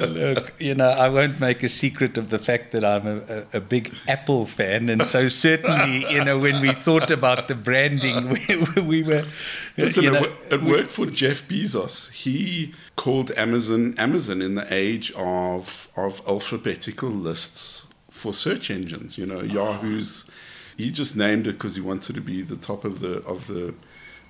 Look, 0.00 0.52
you 0.60 0.74
know, 0.74 0.88
I 0.88 1.08
won't 1.08 1.40
make 1.40 1.62
a 1.62 1.68
secret 1.68 2.16
of 2.16 2.30
the 2.30 2.38
fact 2.38 2.72
that 2.72 2.84
I'm 2.84 3.06
a, 3.06 3.44
a, 3.52 3.60
big 3.60 3.92
Apple 4.06 4.46
fan, 4.46 4.88
and 4.88 5.02
so 5.02 5.28
certainly, 5.28 6.06
you 6.10 6.24
know, 6.24 6.38
when 6.38 6.60
we 6.60 6.72
thought 6.72 7.10
about 7.10 7.48
the 7.48 7.56
branding, 7.56 8.30
we, 8.30 8.82
we 8.82 9.02
were. 9.02 9.24
Listen, 9.76 10.04
know, 10.04 10.36
it, 10.50 10.62
worked 10.62 10.92
for 10.92 11.06
Jeff 11.06 11.48
Bezos. 11.48 12.12
He 12.12 12.74
called 12.96 13.32
Amazon 13.36 13.94
Amazon 13.98 14.40
in 14.40 14.54
the 14.54 14.72
age 14.72 15.12
of 15.16 15.88
of 15.96 16.22
alphabetical 16.28 17.10
lists 17.10 17.88
for 18.08 18.32
search 18.32 18.70
engines. 18.70 19.18
You 19.18 19.26
know, 19.26 19.40
Yahoo's. 19.40 20.26
He 20.76 20.90
just 20.90 21.16
named 21.16 21.46
it 21.46 21.52
because 21.52 21.76
he 21.76 21.80
wanted 21.80 22.14
to 22.16 22.20
be 22.20 22.42
the 22.42 22.56
top 22.56 22.84
of 22.84 23.00
the 23.00 23.18
of 23.24 23.46
the 23.46 23.74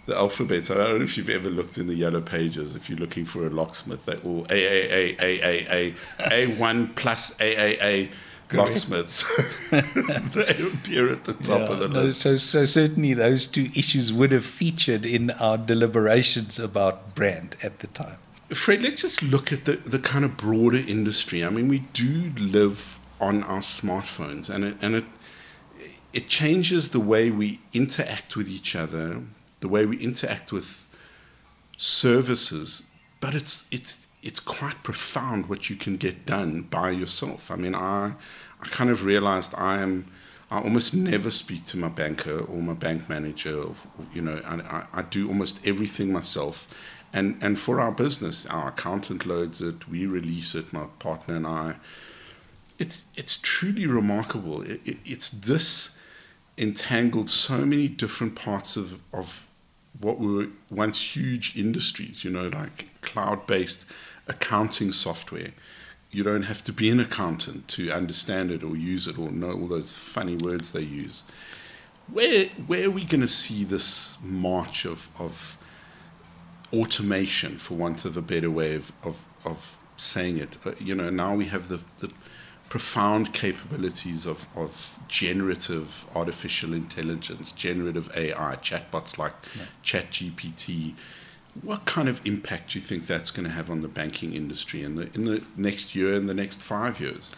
the 0.06 0.16
alphabet. 0.16 0.70
I 0.70 0.74
don't 0.74 0.98
know 0.98 1.04
if 1.04 1.16
you've 1.16 1.28
ever 1.30 1.50
looked 1.50 1.78
in 1.78 1.86
the 1.86 1.94
yellow 1.94 2.20
pages. 2.20 2.74
If 2.76 2.88
you're 2.90 2.98
looking 2.98 3.24
for 3.24 3.46
a 3.46 3.50
locksmith, 3.50 4.04
they 4.06 4.16
all 4.18 4.46
A 4.50 4.54
A 4.54 4.88
A 4.90 5.16
A 5.20 5.40
A 5.42 5.94
A 6.20 6.32
A 6.32 6.46
one 6.56 6.88
plus 6.94 7.38
A 7.40 7.44
A 7.44 7.82
A 7.82 8.10
locksmiths. 8.52 9.24
they 9.70 10.66
appear 10.72 11.10
at 11.10 11.24
the 11.24 11.32
top 11.34 11.60
Yeah, 11.68 11.72
of 11.74 11.78
the 11.80 11.88
no, 11.88 12.02
list. 12.02 12.20
so, 12.20 12.36
so 12.36 12.64
certainly 12.64 13.14
those 13.14 13.48
two 13.48 13.68
issues 13.74 14.12
would 14.12 14.30
have 14.32 14.44
featured 14.46 15.04
in 15.04 15.30
our 15.32 15.58
deliberations 15.58 16.58
about 16.58 17.14
brand 17.14 17.56
at 17.62 17.80
the 17.80 17.86
time. 17.88 18.18
Fred, 18.50 18.82
let's 18.82 19.00
just 19.02 19.22
look 19.22 19.52
at 19.52 19.64
the, 19.64 19.72
the 19.72 19.98
kind 19.98 20.24
of 20.24 20.36
broader 20.36 20.76
industry. 20.76 21.42
I 21.44 21.48
mean, 21.50 21.66
we 21.68 21.80
do 21.94 22.30
live 22.36 23.00
on 23.20 23.42
our 23.44 23.60
smartphones, 23.60 24.50
and 24.50 24.64
it, 24.64 24.76
and 24.82 24.94
it 24.94 25.04
it 26.12 26.28
changes 26.28 26.90
the 26.90 27.00
way 27.00 27.30
we 27.30 27.58
interact 27.72 28.36
with 28.36 28.48
each 28.48 28.76
other, 28.76 29.22
the 29.64 29.68
way 29.68 29.86
we 29.86 29.96
interact 29.96 30.52
with 30.52 30.86
services. 31.78 32.82
But 33.18 33.34
it's 33.34 33.64
it's 33.70 34.06
it's 34.22 34.38
quite 34.38 34.82
profound 34.82 35.48
what 35.48 35.70
you 35.70 35.76
can 35.76 35.96
get 35.96 36.26
done 36.26 36.62
by 36.78 36.90
yourself. 36.90 37.50
I 37.50 37.56
mean, 37.56 37.74
I 37.74 38.12
I 38.60 38.66
kind 38.78 38.90
of 38.90 39.06
realized 39.06 39.54
I 39.56 39.78
am. 39.80 40.06
I 40.50 40.60
almost 40.60 40.92
never 40.94 41.30
speak 41.30 41.64
to 41.70 41.78
my 41.78 41.88
banker 41.88 42.40
or 42.40 42.60
my 42.60 42.74
bank 42.74 43.08
manager. 43.08 43.62
Or, 43.62 43.74
you 44.12 44.20
know, 44.20 44.40
I, 44.44 44.84
I, 44.92 45.02
do 45.02 45.26
almost 45.26 45.58
everything 45.66 46.12
myself. 46.12 46.68
And, 47.12 47.42
and 47.42 47.58
for 47.58 47.80
our 47.80 47.90
business, 47.90 48.46
our 48.46 48.68
accountant 48.68 49.26
loads 49.26 49.60
it, 49.62 49.88
we 49.88 50.06
release 50.06 50.54
it, 50.54 50.72
my 50.72 50.86
partner 51.00 51.34
and 51.34 51.46
I. 51.46 51.76
It's, 52.78 53.06
it's 53.16 53.38
truly 53.38 53.86
remarkable. 53.86 54.62
It, 54.62 54.80
it, 54.84 54.98
it's 55.04 55.30
this 55.30 55.96
entangled 56.56 57.30
so 57.30 57.64
many 57.64 57.88
different 57.88 58.36
parts 58.36 58.76
of, 58.76 59.02
of 59.12 59.48
what 60.00 60.18
were 60.18 60.48
once 60.70 61.16
huge 61.16 61.56
industries, 61.56 62.24
you 62.24 62.30
know, 62.30 62.48
like 62.48 62.88
cloud 63.00 63.46
based 63.46 63.86
accounting 64.26 64.92
software. 64.92 65.52
You 66.10 66.22
don't 66.22 66.42
have 66.42 66.62
to 66.64 66.72
be 66.72 66.90
an 66.90 67.00
accountant 67.00 67.68
to 67.68 67.90
understand 67.90 68.50
it 68.50 68.62
or 68.62 68.76
use 68.76 69.08
it 69.08 69.18
or 69.18 69.30
know 69.30 69.52
all 69.52 69.66
those 69.66 69.96
funny 69.96 70.36
words 70.36 70.72
they 70.72 70.82
use. 70.82 71.24
Where, 72.12 72.46
where 72.66 72.86
are 72.86 72.90
we 72.90 73.04
going 73.04 73.22
to 73.22 73.28
see 73.28 73.64
this 73.64 74.18
march 74.22 74.84
of, 74.84 75.08
of 75.18 75.56
automation, 76.72 77.56
for 77.56 77.74
want 77.74 78.04
of 78.04 78.16
a 78.16 78.22
better 78.22 78.50
way 78.50 78.74
of, 78.74 78.92
of, 79.02 79.26
of 79.44 79.78
saying 79.96 80.38
it? 80.38 80.56
Uh, 80.64 80.72
you 80.78 80.94
know, 80.94 81.10
now 81.10 81.34
we 81.34 81.46
have 81.46 81.68
the, 81.68 81.80
the 81.98 82.12
profound 82.74 83.32
capabilities 83.32 84.26
of, 84.26 84.48
of 84.56 84.98
generative 85.06 86.06
artificial 86.12 86.74
intelligence, 86.74 87.52
generative 87.52 88.10
AI, 88.16 88.56
chatbots 88.56 89.16
like 89.16 89.32
Yeah. 89.54 89.66
ChatGPT. 89.84 90.94
What 91.62 91.84
kind 91.84 92.08
of 92.08 92.20
impact 92.26 92.72
do 92.72 92.80
you 92.80 92.84
think 92.84 93.06
that's 93.06 93.30
going 93.30 93.44
to 93.44 93.54
have 93.54 93.70
on 93.70 93.80
the 93.80 93.86
banking 93.86 94.34
industry 94.34 94.82
in 94.82 94.96
the 94.96 95.04
in 95.14 95.24
the 95.24 95.40
next 95.56 95.94
year 95.94 96.14
and 96.14 96.28
the 96.28 96.34
next 96.34 96.62
five 96.62 96.98
years? 96.98 97.30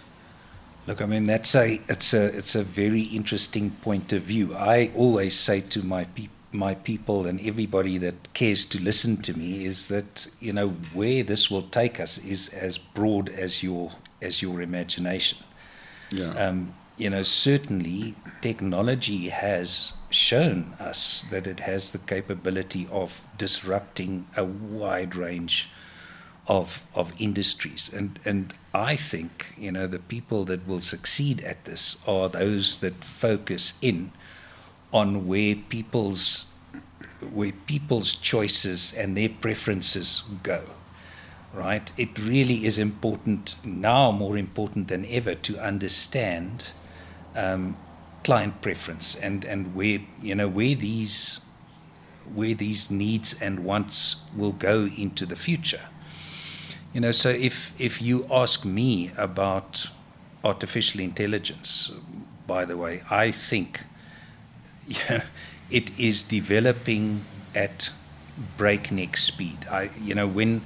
Look, 0.87 1.03
I 1.03 1.07
mean 1.13 1.27
that's 1.27 1.55
a 1.55 1.83
it's 1.87 2.15
a 2.15 2.25
it's 2.35 2.55
a 2.55 2.65
very 2.65 3.03
interesting 3.03 3.73
point 3.83 4.15
of 4.15 4.23
view. 4.23 4.55
I 4.55 4.91
always 4.97 5.35
say 5.39 5.61
to 5.61 5.83
my 5.83 6.05
peop 6.05 6.31
my 6.51 6.75
people 6.77 7.27
and 7.27 7.39
everybody 7.41 7.99
that 7.99 8.33
cares 8.33 8.65
to 8.65 8.83
listen 8.83 9.19
to 9.19 9.37
me 9.37 9.67
is 9.67 9.89
that 9.89 10.29
you 10.41 10.55
know 10.55 10.69
where 10.95 11.23
this 11.23 11.51
will 11.51 11.69
take 11.81 12.01
us 12.01 12.17
is 12.25 12.49
as 12.55 12.79
broad 12.79 13.29
as 13.29 13.63
your 13.63 13.93
as 14.21 14.43
your 14.43 14.61
imagination. 14.61 15.39
Yeah. 16.11 16.31
Um, 16.31 16.75
you 16.97 17.11
know, 17.11 17.23
certainly 17.23 18.15
technology 18.41 19.29
has 19.29 19.93
shown 20.09 20.75
us 20.81 21.25
that 21.31 21.47
it 21.47 21.61
has 21.61 21.91
the 21.91 21.99
capability 21.99 22.89
of 22.91 23.23
disrupting 23.37 24.27
a 24.37 24.45
wide 24.45 25.15
range 25.15 25.69
of 26.49 26.83
of 26.95 27.13
industries, 27.19 27.93
and 27.93 28.19
and 28.25 28.55
I 28.73 28.97
think 28.97 29.55
you 29.59 29.73
know 29.73 29.87
the 29.87 29.99
people 29.99 30.45
that 30.45 30.67
will 30.67 30.81
succeed 30.81 31.41
at 31.43 31.65
this 31.65 31.99
are 32.07 32.29
those 32.29 32.79
that 32.79 33.05
focus 33.05 33.75
in 33.83 34.13
on 34.93 35.27
where 35.27 35.57
people's 35.57 36.47
where 37.21 37.53
people's 37.67 38.15
choices 38.15 38.93
and 38.93 39.17
their 39.17 39.29
preferences 39.29 40.23
go 40.43 40.63
right? 41.57 41.91
It 41.97 42.19
really 42.19 42.67
is 42.67 42.79
important 42.79 43.57
now, 43.65 44.13
more 44.13 44.37
important 44.37 44.89
than 44.89 45.07
ever, 45.07 45.35
to 45.35 45.59
understand 45.59 46.73
um, 47.35 47.77
client 48.23 48.61
preference 48.61 49.15
and, 49.15 49.45
and 49.45 49.75
where 49.75 50.01
you 50.21 50.35
know 50.35 50.49
where 50.49 50.75
these 50.75 51.41
where 52.35 52.55
these 52.55 52.91
needs 52.91 53.41
and 53.41 53.61
wants 53.65 54.17
will 54.37 54.53
go 54.53 54.89
into 54.99 55.25
the 55.25 55.37
future. 55.37 55.87
You 56.93 57.01
know, 57.01 57.13
so 57.13 57.31
if 57.31 57.73
if 57.81 58.03
you 58.03 58.27
ask 58.31 58.65
me 58.65 59.13
about 59.17 59.91
artificial 60.45 61.01
intelligence, 61.01 61.91
by 62.47 62.65
the 62.65 62.77
way, 62.77 63.03
I 63.11 63.31
think 63.31 63.85
it 65.71 65.99
is 65.99 66.23
developing 66.23 67.25
at 67.55 67.91
breakneck 68.57 69.17
speed. 69.17 69.67
I, 69.71 69.91
you 70.01 70.15
know, 70.15 70.27
when 70.27 70.63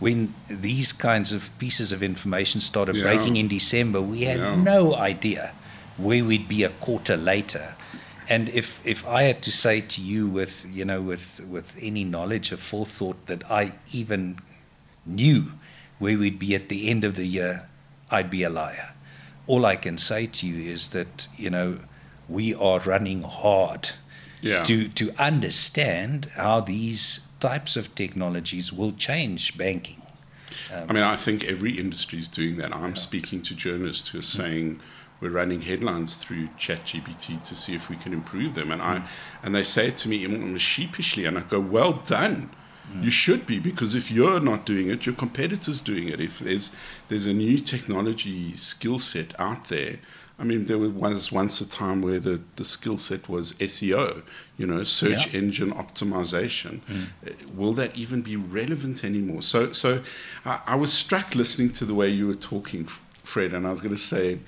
when 0.00 0.34
these 0.48 0.92
kinds 0.92 1.32
of 1.32 1.56
pieces 1.58 1.92
of 1.92 2.02
information 2.02 2.60
started 2.60 2.96
Yeah. 2.96 3.04
breaking 3.04 3.36
in 3.36 3.48
December, 3.48 4.00
we 4.00 4.22
had 4.22 4.38
Yeah. 4.40 4.56
no 4.56 4.94
idea 4.94 5.52
where 5.96 6.24
we'd 6.24 6.48
be 6.48 6.64
a 6.64 6.68
quarter 6.70 7.16
later. 7.16 7.74
And 8.28 8.48
if, 8.48 8.80
if 8.84 9.06
I 9.06 9.24
had 9.24 9.42
to 9.42 9.52
say 9.52 9.80
to 9.82 10.00
you 10.00 10.26
with 10.26 10.66
you 10.72 10.84
know 10.84 11.00
with 11.02 11.40
with 11.48 11.74
any 11.80 12.04
knowledge 12.04 12.52
of 12.52 12.60
forethought 12.60 13.26
that 13.26 13.42
I 13.50 13.72
even 13.92 14.38
knew 15.06 15.52
where 15.98 16.18
we'd 16.18 16.38
be 16.38 16.54
at 16.54 16.68
the 16.68 16.88
end 16.90 17.04
of 17.04 17.14
the 17.14 17.26
year, 17.26 17.68
I'd 18.10 18.30
be 18.30 18.42
a 18.42 18.50
liar. 18.50 18.90
All 19.46 19.66
I 19.66 19.76
can 19.76 19.98
say 19.98 20.26
to 20.26 20.46
you 20.46 20.72
is 20.72 20.88
that 20.88 21.28
you 21.36 21.50
know 21.50 21.78
we 22.28 22.54
are 22.54 22.80
running 22.80 23.22
hard 23.22 23.90
Yeah. 24.40 24.62
to 24.64 24.88
to 24.88 25.12
understand 25.18 26.28
how 26.36 26.60
these 26.60 27.20
types 27.44 27.76
of 27.76 27.94
technologies 27.94 28.72
will 28.72 28.92
change 28.92 29.58
banking. 29.58 30.00
I 30.72 30.92
mean, 30.94 31.02
I 31.02 31.16
think 31.16 31.44
every 31.44 31.78
industry 31.78 32.18
is 32.18 32.28
doing 32.28 32.56
that. 32.56 32.74
I'm 32.74 32.96
speaking 32.96 33.42
to 33.42 33.54
journalists 33.54 34.08
who 34.08 34.18
are 34.18 34.22
mm-hmm. 34.22 34.42
saying 34.42 34.80
we're 35.20 35.36
running 35.40 35.62
headlines 35.62 36.16
through 36.16 36.48
ChatGPT 36.64 37.42
to 37.48 37.54
see 37.54 37.74
if 37.74 37.90
we 37.90 37.96
can 37.96 38.12
improve 38.14 38.54
them, 38.54 38.70
and 38.70 38.80
I 38.80 38.94
mm-hmm. 38.96 39.46
and 39.46 39.54
they 39.54 39.62
say 39.62 39.88
it 39.88 39.96
to 39.98 40.08
me 40.08 40.26
almost 40.26 40.64
sheepishly, 40.64 41.24
and 41.26 41.36
I 41.36 41.42
go, 41.42 41.60
"Well 41.60 41.92
done." 41.92 42.38
Mm-hmm. 42.48 43.02
You 43.04 43.10
should 43.10 43.46
be 43.46 43.58
because 43.58 43.94
if 43.94 44.10
you're 44.10 44.40
not 44.40 44.64
doing 44.64 44.88
it, 44.88 45.06
your 45.06 45.14
competitors 45.14 45.80
doing 45.80 46.08
it. 46.08 46.20
If 46.20 46.38
there's 46.38 46.70
there's 47.08 47.26
a 47.26 47.34
new 47.34 47.58
technology 47.58 48.56
skill 48.56 48.98
set 48.98 49.38
out 49.38 49.62
there, 49.68 49.94
I 50.36 50.42
mean, 50.42 50.64
there 50.66 50.78
was 50.78 51.30
once 51.30 51.60
a 51.60 51.68
time 51.68 52.02
where 52.02 52.18
the, 52.18 52.40
the 52.56 52.64
skill 52.64 52.96
set 52.96 53.28
was 53.28 53.52
SEO, 53.54 54.22
you 54.58 54.66
know, 54.66 54.82
search 54.82 55.32
Yeah. 55.32 55.38
engine 55.40 55.70
optimization. 55.72 56.80
Uh, 57.24 57.30
Will 57.54 57.72
that 57.74 57.96
even 57.96 58.20
be 58.22 58.34
relevant 58.34 59.04
anymore? 59.04 59.42
So, 59.42 59.70
so 59.72 60.02
I, 60.44 60.60
I 60.66 60.74
was 60.74 60.92
struck 60.92 61.36
listening 61.36 61.70
to 61.72 61.84
the 61.84 61.94
way 61.94 62.08
you 62.08 62.26
were 62.26 62.34
talking, 62.34 62.86
Fred, 63.22 63.52
and 63.54 63.64
I 63.64 63.70
was 63.70 63.80
going 63.80 63.94
to 63.94 64.00
say, 64.00 64.40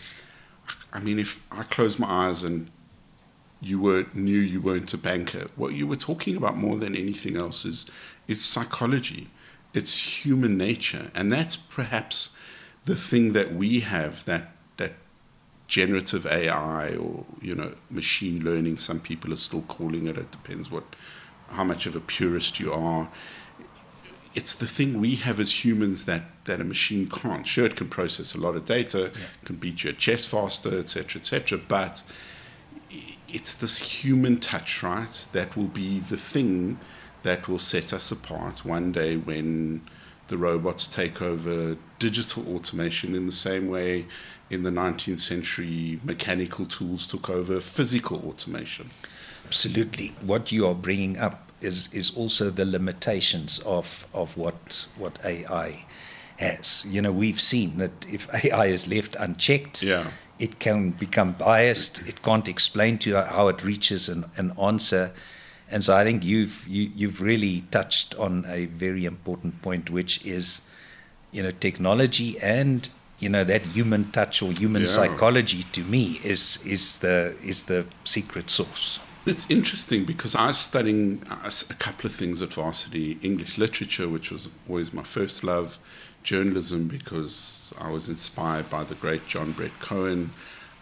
I 0.92 0.98
mean, 0.98 1.20
if 1.20 1.40
I 1.52 1.62
close 1.62 1.98
my 2.00 2.08
eyes 2.28 2.42
and 2.42 2.68
you 3.60 3.78
were 3.80 4.06
knew 4.12 4.38
you 4.40 4.60
weren't 4.60 4.92
a 4.92 4.98
banker, 4.98 5.46
what 5.54 5.72
you 5.74 5.86
were 5.86 5.96
talking 5.96 6.36
about 6.36 6.56
more 6.56 6.76
than 6.76 6.96
anything 6.96 7.36
else 7.36 7.64
is 7.64 7.86
it's 8.26 8.44
psychology, 8.44 9.28
it's 9.72 10.24
human 10.26 10.58
nature, 10.58 11.10
and 11.14 11.30
that's 11.30 11.54
perhaps 11.54 12.30
the 12.84 12.96
thing 12.96 13.32
that 13.34 13.54
we 13.54 13.80
have 13.80 14.24
that 14.24 14.50
generative 15.68 16.26
AI 16.26 16.94
or 16.94 17.24
you 17.40 17.54
know 17.54 17.72
machine 17.90 18.44
learning. 18.44 18.78
Some 18.78 19.00
people 19.00 19.32
are 19.32 19.36
still 19.36 19.62
calling 19.62 20.06
it. 20.06 20.16
It 20.16 20.30
depends 20.30 20.70
what 20.70 20.84
how 21.50 21.64
much 21.64 21.86
of 21.86 21.96
a 21.96 22.00
purist 22.00 22.58
you 22.60 22.72
are. 22.72 23.08
It's 24.34 24.54
the 24.54 24.66
thing 24.66 25.00
we 25.00 25.14
have 25.16 25.40
as 25.40 25.64
humans 25.64 26.04
that, 26.04 26.22
that 26.44 26.60
a 26.60 26.64
machine 26.64 27.08
can't. 27.08 27.46
Sure, 27.46 27.64
it 27.64 27.76
can 27.76 27.88
process 27.88 28.34
a 28.34 28.38
lot 28.38 28.54
of 28.54 28.66
data, 28.66 29.10
can 29.46 29.56
beat 29.56 29.82
you 29.82 29.90
at 29.90 29.98
chess 29.98 30.26
faster, 30.26 30.78
etc., 30.78 31.20
etc. 31.20 31.58
But 31.66 32.02
it's 33.28 33.54
this 33.54 34.04
human 34.04 34.38
touch, 34.38 34.82
right? 34.82 35.26
That 35.32 35.56
will 35.56 35.68
be 35.68 36.00
the 36.00 36.18
thing 36.18 36.78
that 37.22 37.48
will 37.48 37.58
set 37.58 37.92
us 37.94 38.10
apart 38.12 38.64
one 38.64 38.92
day 38.92 39.16
when 39.16 39.80
the 40.28 40.36
robots 40.36 40.86
take 40.86 41.22
over 41.22 41.76
digital 41.98 42.54
automation 42.54 43.14
in 43.14 43.26
the 43.26 43.32
same 43.32 43.68
way 43.68 44.06
in 44.50 44.62
the 44.62 44.70
19th 44.70 45.18
century 45.18 46.00
mechanical 46.04 46.66
tools 46.66 47.06
took 47.06 47.28
over 47.28 47.60
physical 47.60 48.18
automation. 48.28 48.90
Absolutely. 49.46 50.12
What 50.22 50.52
you 50.52 50.66
are 50.66 50.74
bringing 50.74 51.18
up 51.18 51.50
is 51.60 51.88
is 51.92 52.10
also 52.16 52.50
the 52.50 52.64
limitations 52.64 53.58
of 53.60 54.06
of 54.12 54.36
what 54.36 54.88
what 54.98 55.18
AI 55.24 55.84
has. 56.38 56.84
You 56.88 57.00
know, 57.02 57.12
we've 57.12 57.40
seen 57.40 57.78
that 57.78 58.06
if 58.12 58.28
AI 58.44 58.66
is 58.66 58.86
left 58.86 59.16
unchecked, 59.16 59.82
Yeah. 59.82 60.06
it 60.38 60.58
can 60.58 60.90
become 60.90 61.32
biased. 61.32 62.06
It 62.06 62.22
can't 62.22 62.46
explain 62.48 62.98
to 62.98 63.10
you 63.10 63.16
how 63.16 63.48
it 63.48 63.62
reaches 63.64 64.08
an, 64.08 64.24
an 64.36 64.52
answer. 64.60 65.12
And 65.70 65.82
so 65.82 65.96
I 65.96 66.04
think 66.04 66.24
you've 66.24 66.66
you, 66.68 66.90
you've 66.94 67.20
really 67.20 67.62
touched 67.70 68.14
on 68.16 68.44
a 68.48 68.66
very 68.66 69.04
important 69.04 69.62
point, 69.62 69.90
which 69.90 70.24
is, 70.24 70.60
you 71.32 71.42
know, 71.42 71.50
technology 71.52 72.38
and 72.40 72.88
you 73.18 73.28
know 73.28 73.44
that 73.44 73.62
human 73.62 74.10
touch 74.12 74.42
or 74.42 74.52
human 74.52 74.82
Yeah. 74.82 74.88
psychology 74.88 75.62
to 75.72 75.82
me 75.84 76.20
is 76.24 76.58
is 76.64 76.98
the 76.98 77.34
is 77.42 77.64
the 77.64 77.86
secret 78.04 78.50
sauce. 78.50 79.00
It's 79.24 79.50
interesting 79.50 80.04
because 80.04 80.36
I 80.36 80.46
was 80.46 80.58
studying 80.58 81.22
uh, 81.28 81.50
a 81.68 81.74
couple 81.74 82.06
of 82.06 82.14
things 82.14 82.40
at 82.42 82.52
varsity 82.52 83.18
English 83.22 83.58
literature, 83.58 84.08
which 84.08 84.30
was 84.30 84.48
always 84.68 84.92
my 84.92 85.02
first 85.02 85.42
love, 85.42 85.78
journalism, 86.22 86.86
because 86.86 87.72
I 87.76 87.90
was 87.90 88.08
inspired 88.08 88.70
by 88.70 88.84
the 88.84 88.94
great 88.94 89.26
John 89.26 89.50
Brett 89.50 89.80
Cohen, 89.80 90.30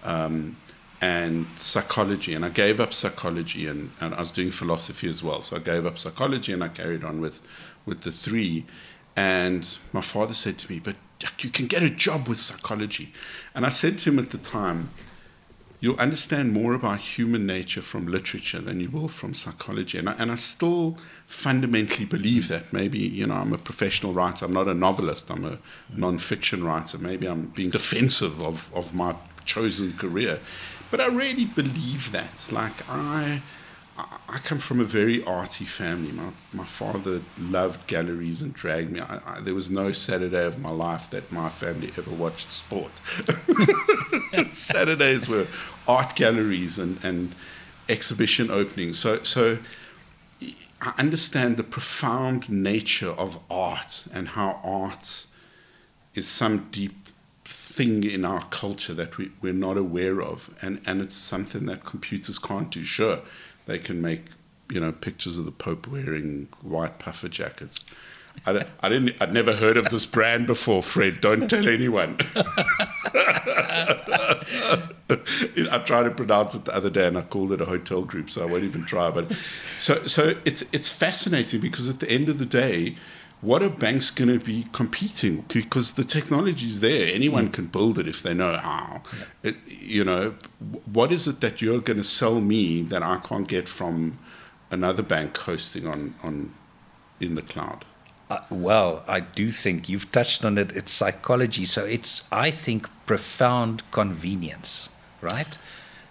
um, 0.02 0.58
and 1.00 1.46
psychology. 1.56 2.34
And 2.34 2.44
I 2.44 2.50
gave 2.50 2.80
up 2.80 2.92
psychology, 2.92 3.66
and, 3.66 3.92
and 3.98 4.14
I 4.14 4.20
was 4.20 4.30
doing 4.30 4.50
philosophy 4.50 5.08
as 5.08 5.22
well. 5.22 5.40
So 5.40 5.56
I 5.56 5.60
gave 5.60 5.86
up 5.86 5.98
psychology 5.98 6.52
and 6.52 6.62
I 6.62 6.68
carried 6.68 7.02
on 7.02 7.22
with, 7.22 7.40
with 7.86 8.02
the 8.02 8.12
three. 8.12 8.66
And 9.16 9.78
my 9.94 10.00
father 10.02 10.34
said 10.34 10.58
to 10.58 10.70
me, 10.72 10.80
But 10.80 10.96
you 11.38 11.50
can 11.50 11.66
get 11.66 11.83
a 11.83 11.90
job 11.90 12.28
with 12.28 12.38
psychology. 12.38 13.12
And 13.54 13.64
I 13.64 13.68
said 13.71 13.99
to 13.99 14.11
him 14.11 14.18
at 14.18 14.30
the 14.30 14.38
time, 14.38 14.90
you'll 15.80 15.99
understand 16.00 16.52
more 16.52 16.75
about 16.75 16.99
human 16.99 17.47
nature 17.47 17.83
from 17.83 18.06
literature 18.06 18.61
than 18.61 18.80
you 18.80 18.90
will 18.90 19.09
from 19.09 19.35
psychology. 19.35 19.99
And 19.99 20.09
I, 20.09 20.12
and 20.18 20.33
I 20.33 20.37
still 20.37 20.99
fundamentally 21.26 22.04
believe 22.06 22.49
that. 22.49 22.73
Maybe, 22.73 22.99
you 22.99 23.26
know, 23.26 23.35
I'm 23.35 23.52
a 23.52 23.59
professional 23.59 24.12
writer. 24.12 24.47
I'm 24.47 24.52
not 24.52 24.68
a 24.68 24.75
novelist. 24.75 25.30
I'm 25.30 25.44
a 25.44 25.59
non-fiction 25.94 26.64
writer. 26.64 26.99
Maybe 26.99 27.26
I'm 27.26 27.47
being 27.49 27.71
defensive 27.71 28.42
of, 28.42 28.71
of 28.75 28.94
my 28.94 29.14
chosen 29.44 29.92
career. 29.94 30.40
But 30.90 31.00
I 31.00 31.09
really 31.09 31.44
believe 31.44 32.12
that. 32.12 32.49
Like, 32.50 32.88
I... 32.88 33.42
I- 33.96 34.38
come 34.44 34.58
from 34.58 34.80
a 34.80 34.84
very 34.84 35.24
arty 35.24 35.64
family. 35.64 36.12
My, 36.12 36.30
my 36.52 36.64
father 36.64 37.22
loved 37.38 37.86
galleries 37.86 38.42
and 38.42 38.52
dragged 38.52 38.90
me. 38.90 39.00
I, 39.00 39.20
I, 39.24 39.40
there 39.40 39.54
was 39.54 39.70
no 39.70 39.92
Saturday 39.92 40.44
of 40.44 40.58
my 40.58 40.70
life 40.70 41.08
that 41.10 41.30
my 41.32 41.48
family 41.48 41.92
ever 41.96 42.10
watched 42.10 42.52
sport. 42.52 42.92
Saturdays 44.52 45.28
were 45.28 45.46
art 45.88 46.14
galleries 46.14 46.78
and, 46.78 47.02
and 47.04 47.34
exhibition 47.88 48.50
openings. 48.50 48.98
So, 48.98 49.22
so 49.22 49.58
I 50.80 50.92
understand 50.98 51.56
the 51.56 51.64
profound 51.64 52.50
nature 52.50 53.10
of 53.10 53.38
art 53.50 54.06
and 54.12 54.28
how 54.28 54.60
art 54.62 55.26
is 56.14 56.28
some 56.28 56.68
deep 56.70 56.92
thing 57.44 58.04
in 58.04 58.24
our 58.24 58.44
culture 58.46 58.94
that 58.94 59.16
we, 59.18 59.30
we're 59.40 59.52
not 59.52 59.76
aware 59.76 60.20
of. 60.20 60.54
And, 60.60 60.80
and 60.86 61.00
it's 61.00 61.14
something 61.14 61.66
that 61.66 61.84
computers 61.84 62.38
can't 62.38 62.70
do. 62.70 62.84
Sure, 62.84 63.20
they 63.66 63.78
can 63.78 64.00
make 64.00 64.26
you 64.71 64.80
know 64.80 64.92
pictures 64.92 65.38
of 65.38 65.44
the 65.44 65.52
Pope 65.52 65.87
wearing 65.87 66.49
white 66.62 66.99
puffer 66.99 67.28
jackets. 67.28 67.85
I, 68.47 68.64
I 68.80 68.88
didn't. 68.88 69.14
I'd 69.21 69.33
never 69.33 69.54
heard 69.54 69.76
of 69.76 69.90
this 69.90 70.04
brand 70.04 70.47
before, 70.47 70.83
Fred. 70.83 71.21
Don't 71.21 71.49
tell 71.49 71.68
anyone. 71.68 72.18
I 75.71 75.78
tried 75.85 76.04
to 76.04 76.11
pronounce 76.11 76.54
it 76.54 76.64
the 76.64 76.75
other 76.75 76.90
day, 76.90 77.06
and 77.06 77.16
I 77.16 77.23
called 77.23 77.52
it 77.52 77.61
a 77.61 77.64
hotel 77.64 78.02
group, 78.02 78.30
so 78.30 78.42
I 78.42 78.50
won't 78.50 78.64
even 78.64 78.85
try. 78.85 79.11
But 79.11 79.33
so, 79.78 80.06
so 80.06 80.37
it's 80.44 80.62
it's 80.73 80.88
fascinating 80.88 81.61
because 81.61 81.88
at 81.88 82.00
the 82.00 82.11
end 82.11 82.28
of 82.28 82.38
the 82.38 82.47
day, 82.47 82.97
what 83.44 83.62
are 83.62 83.68
banks 83.68 84.10
going 84.10 84.38
to 84.38 84.44
be 84.44 84.66
competing? 84.72 85.44
Because 85.48 85.92
the 85.92 86.04
technology 86.04 86.66
is 86.66 86.80
there; 86.80 87.14
anyone 87.14 87.50
can 87.50 87.66
build 87.66 87.98
it 87.98 88.08
if 88.08 88.22
they 88.22 88.32
know 88.32 88.56
how. 88.56 89.02
It, 89.42 89.56
you 89.68 90.04
know, 90.04 90.34
what 90.90 91.12
is 91.12 91.28
it 91.28 91.40
that 91.42 91.60
you're 91.60 91.80
going 91.80 91.98
to 91.98 92.04
sell 92.04 92.40
me 92.40 92.82
that 92.82 93.02
I 93.02 93.18
can't 93.18 93.46
get 93.46 93.68
from 93.68 94.18
another 94.70 95.02
bank 95.02 95.36
hosting 95.36 95.86
on 95.86 96.14
on 96.22 96.54
in 97.20 97.34
the 97.34 97.42
cloud? 97.42 97.84
Uh, 98.30 98.40
well, 98.50 99.04
I 99.06 99.20
do 99.20 99.50
think 99.50 99.88
you've 99.90 100.10
touched 100.10 100.44
on 100.44 100.56
it. 100.56 100.74
It's 100.74 100.92
psychology, 100.92 101.66
so 101.66 101.84
it's 101.84 102.22
I 102.32 102.50
think 102.50 102.88
profound 103.04 103.82
convenience, 103.90 104.88
right? 105.20 105.58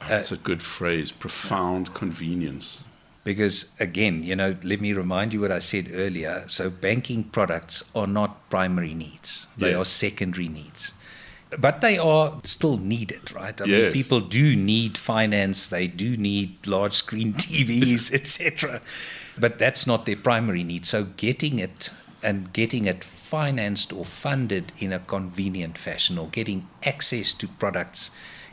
That's 0.08 0.32
a 0.32 0.38
good 0.38 0.62
phrase. 0.62 1.12
Profound 1.12 1.94
convenience. 1.94 2.86
Because 3.24 3.72
again, 3.80 4.24
you 4.24 4.36
know, 4.36 4.56
let 4.64 4.82
me 4.82 4.92
remind 4.94 5.34
you 5.34 5.42
what 5.42 5.52
I 5.52 5.60
said 5.60 5.90
earlier. 5.94 6.44
So 6.48 6.70
banking 6.70 7.24
products 7.26 7.84
are 7.96 8.08
not 8.08 8.50
primary 8.50 8.94
needs; 8.94 9.48
they 9.58 9.72
Yeah. 9.72 9.78
are 9.80 9.86
secondary 9.86 10.50
needs. 10.50 10.92
But 11.60 11.82
they 11.82 11.98
are 12.00 12.40
still 12.44 12.78
needed, 12.78 13.32
right? 13.32 13.62
I 13.62 13.66
mean, 13.66 13.92
people 13.94 14.20
do 14.22 14.56
need 14.56 14.98
finance. 14.98 15.70
They 15.70 15.88
do 15.88 16.18
need 16.18 16.66
large 16.66 16.94
screen 16.94 17.34
TVs, 17.44 18.12
etc. 18.12 18.82
But 19.38 19.60
that's 19.60 19.86
not 19.86 20.06
their 20.06 20.16
primary 20.16 20.64
need. 20.64 20.86
So 20.86 21.04
getting 21.16 21.60
it 21.60 21.92
and 22.24 22.52
getting 22.54 22.86
it 22.86 23.04
financed 23.04 23.94
or 23.94 24.06
funded 24.06 24.72
in 24.80 24.92
a 24.94 25.00
convenient 25.00 25.78
fashion, 25.78 26.18
or 26.18 26.28
getting 26.30 26.68
access 26.86 27.34
to 27.36 27.48
products 27.48 28.12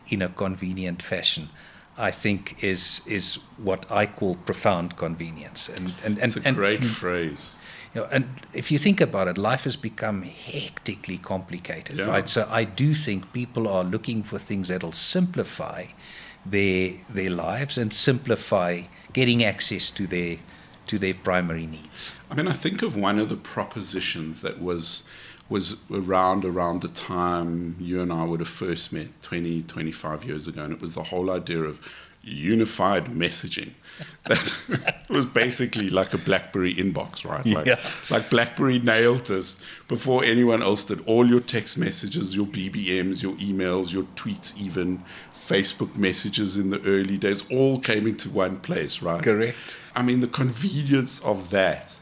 in 0.09 0.21
a 0.23 0.29
convenient 0.29 1.03
fashion, 1.03 1.49
I 1.99 2.11
think 2.13 2.63
is 2.65 3.03
is 3.07 3.39
what 3.65 3.91
I 3.91 4.07
call 4.07 4.37
profound 4.37 4.97
convenience. 4.97 5.69
And 5.69 5.95
and 6.05 6.19
and, 6.19 6.37
It's 6.37 6.37
a 6.37 6.49
and 6.49 6.57
great 6.57 6.81
mm-hmm. 6.81 6.93
phrase. 7.01 7.55
you 7.95 8.01
know, 8.01 8.09
and 8.13 8.25
if 8.55 8.71
you 8.71 8.79
think 8.79 9.01
about 9.01 9.29
it, 9.29 9.37
life 9.39 9.65
has 9.65 9.77
become 9.77 10.23
hectically 10.23 11.19
complicated, 11.19 11.97
Yeah. 11.99 12.11
right? 12.11 12.29
So 12.29 12.47
I 12.51 12.65
do 12.65 12.95
think 12.95 13.33
people 13.33 13.67
are 13.69 13.85
looking 13.85 14.23
for 14.25 14.39
things 14.39 14.69
that'll 14.69 14.93
simplify 14.93 15.85
their 16.47 16.93
their 17.15 17.31
lives 17.31 17.79
and 17.79 17.93
simplify 17.93 18.83
getting 19.13 19.45
access 19.45 19.91
to 19.91 20.07
their 20.07 20.37
to 20.87 20.99
their 20.99 21.15
primary 21.15 21.67
needs. 21.67 22.13
I 22.31 22.35
mean, 22.35 22.49
I 22.49 22.53
think 22.55 22.83
of 22.83 22.97
one 22.97 23.19
of 23.23 23.29
the 23.29 23.37
propositions 23.37 24.41
that 24.41 24.61
was 24.61 25.05
was 25.51 25.77
around 25.93 26.45
around 26.45 26.81
the 26.81 26.89
time 26.89 27.77
you 27.79 28.01
and 28.01 28.11
I 28.13 28.25
would 28.25 28.41
have 28.41 28.49
first 28.49 28.93
met 28.93 29.09
20, 29.23 29.63
25 29.63 30.25
years 30.25 30.49
ago, 30.49 30.63
and 30.65 30.73
it 30.73 30.81
was 30.81 30.95
the 30.95 31.03
whole 31.05 31.31
idea 31.31 31.61
of 31.65 31.81
unified 32.23 33.07
messaging. 33.07 33.73
That 34.25 35.07
was 35.11 35.27
basically 35.27 35.91
like 35.91 36.15
a 36.15 36.19
BlackBerry 36.19 36.75
inbox, 36.75 37.25
right? 37.25 37.45
Like, 37.45 37.67
Yeah. 37.67 37.81
like 38.11 38.31
BlackBerry 38.31 38.79
nailed 38.79 39.27
this 39.27 39.59
before 39.89 40.25
anyone 40.25 40.63
else 40.63 40.85
did. 40.85 41.03
All 41.07 41.27
your 41.29 41.41
text 41.41 41.77
messages, 41.77 42.37
your 42.37 42.47
BBMs, 42.47 43.23
your 43.23 43.35
emails, 43.35 43.93
your 43.93 44.05
tweets, 44.15 44.57
even 44.57 45.03
Facebook 45.35 45.97
messages 45.97 46.57
in 46.57 46.71
the 46.71 46.81
early 46.87 47.19
days, 47.19 47.45
all 47.51 47.79
came 47.81 48.07
into 48.07 48.31
one 48.31 48.59
place, 48.61 49.03
right? 49.03 49.23
Correct. 49.23 49.77
I 49.97 50.03
mean, 50.03 50.21
the 50.21 50.29
convenience 50.29 51.21
of 51.21 51.51
that. 51.51 51.99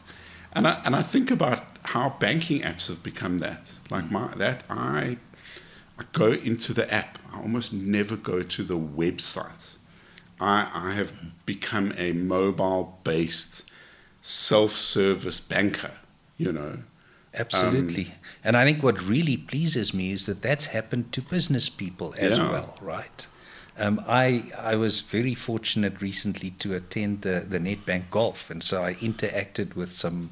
And 0.53 0.67
I, 0.67 0.81
and 0.85 0.95
I 0.95 1.01
think 1.01 1.31
about 1.31 1.68
how 1.93 2.09
banking 2.19 2.61
apps 2.61 2.87
have 2.87 3.01
become 3.03 3.39
that. 3.39 3.79
Like 3.89 4.11
my 4.11 4.27
that 4.37 4.63
I 4.69 5.17
I 5.97 6.03
go 6.13 6.31
into 6.31 6.73
the 6.73 6.91
app. 6.93 7.17
I 7.33 7.39
almost 7.41 7.73
never 7.73 8.15
go 8.15 8.41
to 8.43 8.63
the 8.63 8.77
website. 8.77 9.77
I 10.39 10.69
I 10.73 10.91
have 10.93 11.13
become 11.45 11.93
a 11.97 12.13
mobile 12.13 12.99
based 13.03 13.69
self 14.21 14.71
service 14.71 15.39
banker, 15.39 15.93
you 16.37 16.51
know. 16.51 16.79
Absolutely. 17.33 18.15
and 18.43 18.57
I 18.57 18.63
think 18.65 18.81
what 18.83 18.99
really 19.07 19.37
pleases 19.37 19.93
me 19.93 20.11
is 20.11 20.25
that 20.25 20.41
that's 20.41 20.65
happened 20.67 21.11
to 21.13 21.21
business 21.21 21.69
people 21.69 22.15
as 22.17 22.37
Yeah. 22.37 22.51
well, 22.51 22.75
right? 22.81 23.27
Um, 23.77 24.01
I 24.07 24.51
I 24.57 24.75
was 24.75 25.01
very 25.01 25.35
fortunate 25.35 26.01
recently 26.01 26.51
to 26.63 26.75
attend 26.75 27.21
the, 27.21 27.45
the 27.47 27.59
Nedbank 27.59 28.09
Golf, 28.09 28.49
and 28.51 28.61
so 28.63 28.83
I 28.83 28.95
interacted 28.95 29.75
with 29.75 29.91
some 29.91 30.31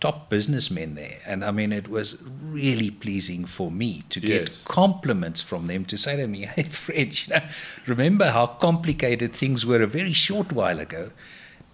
top 0.00 0.28
businessmen 0.28 0.94
there. 0.94 1.18
And 1.26 1.44
I 1.44 1.50
mean, 1.50 1.72
it 1.72 1.88
was 1.88 2.22
really 2.40 2.90
pleasing 2.90 3.46
for 3.46 3.70
me 3.70 4.02
to 4.10 4.20
get 4.20 4.48
Yes. 4.48 4.62
compliments 4.64 5.40
from 5.42 5.66
them 5.68 5.84
to 5.86 5.96
say 5.96 6.16
to 6.16 6.26
me, 6.26 6.42
"Hey, 6.54 6.64
Fred, 6.64 7.18
you 7.20 7.34
know, 7.34 7.42
remember 7.86 8.30
how 8.30 8.46
complicated 8.46 9.32
things 9.32 9.64
were 9.64 9.82
a 9.82 9.86
very 9.86 10.12
short 10.12 10.52
while 10.52 10.78
ago." 10.80 11.10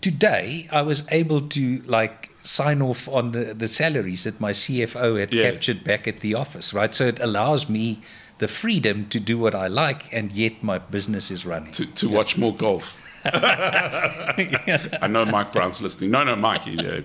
Today, 0.00 0.68
I 0.72 0.82
was 0.82 1.04
able 1.10 1.42
to 1.48 1.82
like 1.86 2.30
sign 2.42 2.82
off 2.82 3.08
on 3.08 3.30
the, 3.32 3.54
the 3.54 3.68
salaries 3.68 4.24
that 4.24 4.40
my 4.40 4.52
CFO 4.52 5.16
had 5.20 5.32
Yes. 5.32 5.42
captured 5.52 5.84
back 5.84 6.08
at 6.08 6.20
the 6.20 6.34
office, 6.34 6.72
right? 6.74 6.92
So 6.94 7.06
it 7.06 7.20
allows 7.20 7.68
me 7.68 8.00
the 8.38 8.48
freedom 8.48 9.06
to 9.10 9.20
do 9.20 9.38
what 9.38 9.54
I 9.54 9.68
like, 9.68 10.12
and 10.12 10.32
yet 10.32 10.62
my 10.62 10.78
business 10.78 11.30
is 11.30 11.46
running. 11.46 11.72
To 11.72 11.86
to 11.86 12.08
watch 12.08 12.36
more 12.36 12.54
golf. 12.54 12.98
I 13.24 15.08
know 15.08 15.24
Mike 15.24 15.52
Brown's 15.52 15.80
listening. 15.80 16.10
No, 16.10 16.24
no, 16.24 16.34
Mike. 16.34 16.62
He, 16.62 16.78
uh, 16.78 17.02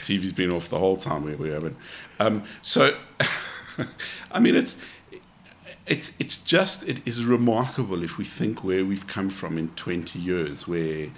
TV's 0.00 0.32
been 0.32 0.50
off 0.50 0.68
the 0.68 0.78
whole 0.78 0.96
time 0.96 1.24
we 1.24 1.34
we 1.34 1.50
haven't. 1.50 1.76
Um, 2.18 2.44
so, 2.62 2.96
I 4.32 4.40
mean, 4.40 4.56
it's 4.56 4.76
it's 5.86 6.12
it's 6.18 6.38
just 6.38 6.88
it 6.88 7.06
is 7.06 7.24
remarkable 7.24 8.02
if 8.02 8.16
we 8.16 8.24
think 8.24 8.64
where 8.64 8.84
we've 8.84 9.06
come 9.06 9.28
from 9.28 9.58
in 9.58 9.68
20 9.70 10.18
years, 10.18 10.66
where 10.66 11.08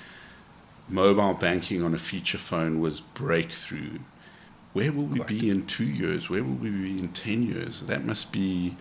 mobile 0.88 1.34
banking 1.34 1.82
on 1.82 1.94
a 1.94 1.98
feature 1.98 2.38
phone 2.38 2.80
was 2.80 3.00
breakthrough. 3.00 3.98
Where 4.72 4.90
will 4.90 5.04
we 5.04 5.20
be 5.20 5.50
in 5.50 5.66
two 5.66 5.84
years? 5.84 6.30
Where 6.30 6.42
will 6.42 6.54
we 6.54 6.70
be 6.70 6.98
in 6.98 7.08
10 7.08 7.42
years? 7.42 7.82
That 7.82 8.04
must 8.04 8.32
be 8.32 8.74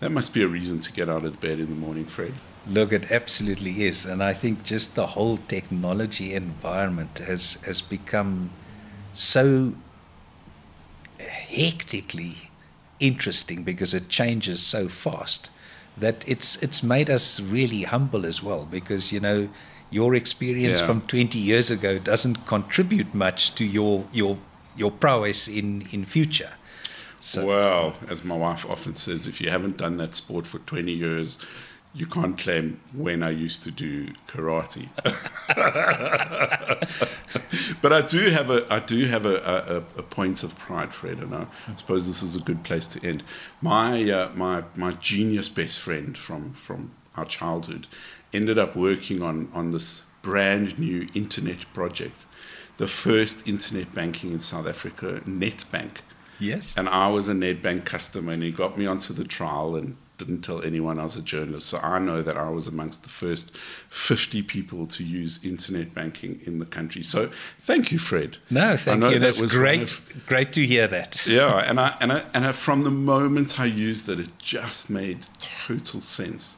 That 0.00 0.10
must 0.10 0.34
be 0.34 0.42
a 0.42 0.48
reason 0.48 0.80
to 0.80 0.92
get 0.92 1.08
out 1.08 1.24
of 1.24 1.40
bed 1.40 1.60
in 1.60 1.66
the 1.68 1.74
morning, 1.74 2.06
Fred. 2.06 2.34
Look, 2.68 2.92
it 2.92 3.10
absolutely 3.12 3.84
is. 3.84 4.04
And 4.04 4.22
I 4.22 4.34
think 4.34 4.64
just 4.64 4.94
the 4.94 5.06
whole 5.06 5.38
technology 5.48 6.34
environment 6.34 7.18
has, 7.20 7.54
has 7.64 7.80
become 7.80 8.50
so 9.12 9.74
hectically 11.18 12.50
interesting 12.98 13.62
because 13.62 13.94
it 13.94 14.08
changes 14.08 14.60
so 14.62 14.88
fast 14.88 15.50
that 15.96 16.24
it's 16.28 16.56
it's 16.62 16.82
made 16.82 17.08
us 17.10 17.40
really 17.40 17.82
humble 17.82 18.26
as 18.26 18.42
well 18.42 18.66
because 18.70 19.12
you 19.12 19.20
know 19.20 19.48
your 19.90 20.14
experience 20.14 20.78
Yeah. 20.80 20.86
from 20.86 21.00
20 21.02 21.38
years 21.38 21.70
ago 21.70 21.98
doesn't 21.98 22.46
contribute 22.46 23.14
much 23.14 23.54
to 23.54 23.64
your 23.64 24.04
your 24.12 24.38
your 24.76 24.90
prowess 24.90 25.48
in 25.48 25.86
in 25.92 26.04
future 26.04 26.52
so 27.20 27.46
Well, 27.46 27.94
as 28.08 28.22
my 28.24 28.36
wife 28.36 28.66
often 28.70 28.94
says, 28.94 29.26
if 29.26 29.40
you 29.40 29.50
haven't 29.50 29.78
done 29.78 29.96
that 29.96 30.14
sport 30.14 30.46
for 30.46 30.58
20 30.58 30.92
years, 30.92 31.38
you 31.96 32.04
can't 32.04 32.38
claim 32.38 32.78
when 32.92 33.22
I 33.22 33.30
used 33.30 33.62
to 33.64 33.70
do 33.70 34.12
karate. 34.28 34.88
but 37.80 37.90
I 37.90 38.02
do 38.02 38.28
have 38.28 38.50
a 38.50 38.70
I 38.70 38.80
do 38.80 39.06
have 39.06 39.24
a, 39.24 39.82
a, 39.96 40.00
a 40.00 40.02
point 40.02 40.42
of 40.42 40.58
pride, 40.58 40.92
Fred, 40.92 41.20
and 41.20 41.34
I 41.34 41.46
suppose 41.74 42.06
this 42.06 42.22
is 42.22 42.36
a 42.36 42.40
good 42.40 42.62
place 42.64 42.86
to 42.88 43.06
end. 43.06 43.22
My 43.62 44.10
uh, 44.10 44.30
my 44.34 44.64
my 44.76 44.92
genius 44.92 45.48
best 45.48 45.80
friend 45.80 46.18
from 46.18 46.52
from 46.52 46.90
our 47.16 47.24
childhood 47.24 47.86
ended 48.30 48.58
up 48.58 48.76
working 48.76 49.22
on 49.22 49.48
on 49.54 49.70
this 49.70 50.04
brand 50.20 50.78
new 50.78 51.06
internet 51.14 51.64
project, 51.72 52.26
the 52.76 52.88
first 52.88 53.48
internet 53.48 53.94
banking 53.94 54.32
in 54.32 54.38
South 54.38 54.66
Africa, 54.66 55.22
NetBank. 55.26 56.02
yes 56.38 56.74
And 56.76 56.90
I 56.90 57.08
was 57.08 57.26
a 57.28 57.32
Nedbank 57.32 57.86
customer, 57.86 58.32
and 58.32 58.42
he 58.42 58.50
got 58.50 58.76
me 58.76 58.84
onto 58.84 59.14
the 59.14 59.24
trial 59.24 59.76
and 59.76 59.96
didn't 60.18 60.42
tell 60.42 60.62
anyone 60.62 60.98
I 60.98 61.04
was 61.04 61.16
a 61.16 61.22
journalist. 61.22 61.66
So 61.66 61.78
I 61.78 61.98
know 61.98 62.22
that 62.22 62.36
I 62.36 62.48
was 62.48 62.66
amongst 62.66 63.02
the 63.02 63.08
first 63.08 63.56
50 63.90 64.42
people 64.42 64.86
to 64.86 65.04
use 65.04 65.38
internet 65.44 65.94
banking 65.94 66.40
in 66.44 66.58
the 66.58 66.66
country. 66.66 67.02
So 67.02 67.30
thank 67.58 67.92
you, 67.92 67.98
Fred. 67.98 68.38
no 68.50 68.76
thank 68.76 69.02
you 69.04 69.10
that 69.10 69.20
that's 69.20 69.40
great 69.42 69.92
of- 69.92 70.26
great 70.26 70.52
to 70.54 70.66
hear 70.66 70.86
that 70.88 71.26
yeah, 71.26 71.58
and 71.58 71.78
I, 71.80 71.94
and 72.00 72.12
I, 72.12 72.22
and 72.32 72.44
I, 72.44 72.52
from 72.52 72.84
the 72.84 72.90
moment 72.90 73.60
I 73.60 73.64
used 73.66 74.08
it, 74.08 74.20
it 74.20 74.38
just 74.38 74.88
made 74.90 75.26
total 75.38 76.00
sense. 76.00 76.56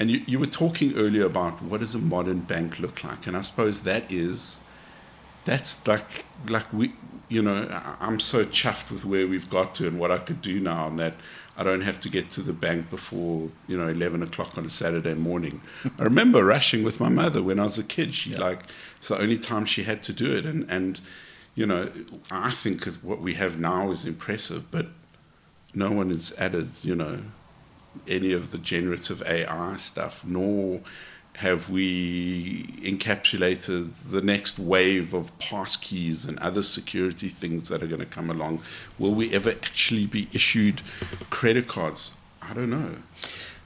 And 0.00 0.10
you, 0.10 0.22
you 0.26 0.38
were 0.38 0.46
talking 0.46 0.94
earlier 0.96 1.24
about 1.24 1.60
what 1.62 1.80
does 1.80 1.94
a 1.94 1.98
modern 1.98 2.40
bank 2.40 2.78
look 2.78 3.02
like, 3.04 3.26
and 3.26 3.36
I 3.36 3.40
suppose 3.42 3.80
that 3.82 4.10
is, 4.10 4.60
that's 5.44 5.86
like 5.86 6.26
like 6.48 6.72
we, 6.72 6.92
you 7.28 7.42
know, 7.42 7.66
I'm 8.00 8.20
so 8.20 8.44
chuffed 8.44 8.90
with 8.90 9.04
where 9.04 9.26
we've 9.26 9.50
got 9.50 9.74
to 9.76 9.88
and 9.88 9.98
what 9.98 10.10
I 10.10 10.18
could 10.18 10.40
do 10.42 10.60
now, 10.60 10.86
and 10.88 10.98
that 10.98 11.14
I 11.58 11.64
don't 11.64 11.80
have 11.80 11.98
to 12.00 12.08
get 12.08 12.30
to 12.30 12.40
the 12.40 12.52
bank 12.52 12.88
before 12.88 13.50
you 13.66 13.76
know 13.76 13.88
11 13.88 14.22
o'clock 14.22 14.56
on 14.56 14.64
a 14.64 14.70
Saturday 14.70 15.14
morning. 15.14 15.60
I 15.98 16.04
remember 16.04 16.44
rushing 16.44 16.84
with 16.84 17.00
my 17.00 17.08
mother 17.08 17.42
when 17.42 17.58
I 17.58 17.64
was 17.64 17.78
a 17.78 17.82
kid. 17.82 18.14
She 18.14 18.30
Yeah. 18.30 18.38
like 18.38 18.60
it's 18.96 19.08
the 19.08 19.18
only 19.20 19.38
time 19.38 19.64
she 19.66 19.82
had 19.82 20.02
to 20.04 20.12
do 20.12 20.32
it, 20.34 20.46
and 20.46 20.70
and 20.70 21.00
you 21.56 21.66
know, 21.66 21.90
I 22.30 22.50
think 22.52 22.84
what 23.02 23.20
we 23.20 23.34
have 23.34 23.58
now 23.58 23.90
is 23.90 24.06
impressive, 24.06 24.70
but 24.70 24.86
no 25.74 25.90
one 25.90 26.10
has 26.10 26.32
added, 26.38 26.68
you 26.82 26.94
know, 26.94 27.18
any 28.06 28.32
of 28.32 28.52
the 28.52 28.58
generative 28.58 29.20
AI 29.26 29.76
stuff, 29.76 30.24
nor 30.24 30.80
have 31.38 31.70
we 31.70 32.64
encapsulated 32.82 33.92
the 34.10 34.20
next 34.20 34.58
wave 34.58 35.14
of 35.14 35.36
passkeys 35.38 36.26
and 36.26 36.36
other 36.40 36.62
security 36.64 37.28
things 37.28 37.68
that 37.68 37.80
are 37.82 37.86
going 37.86 38.00
to 38.00 38.06
come 38.06 38.28
along. 38.28 38.60
Will 38.98 39.14
we 39.14 39.32
ever 39.32 39.50
actually 39.50 40.06
be 40.06 40.28
issued 40.32 40.82
credit 41.30 41.68
cards? 41.68 42.12
I 42.42 42.54
don't 42.54 42.70
know. 42.70 42.96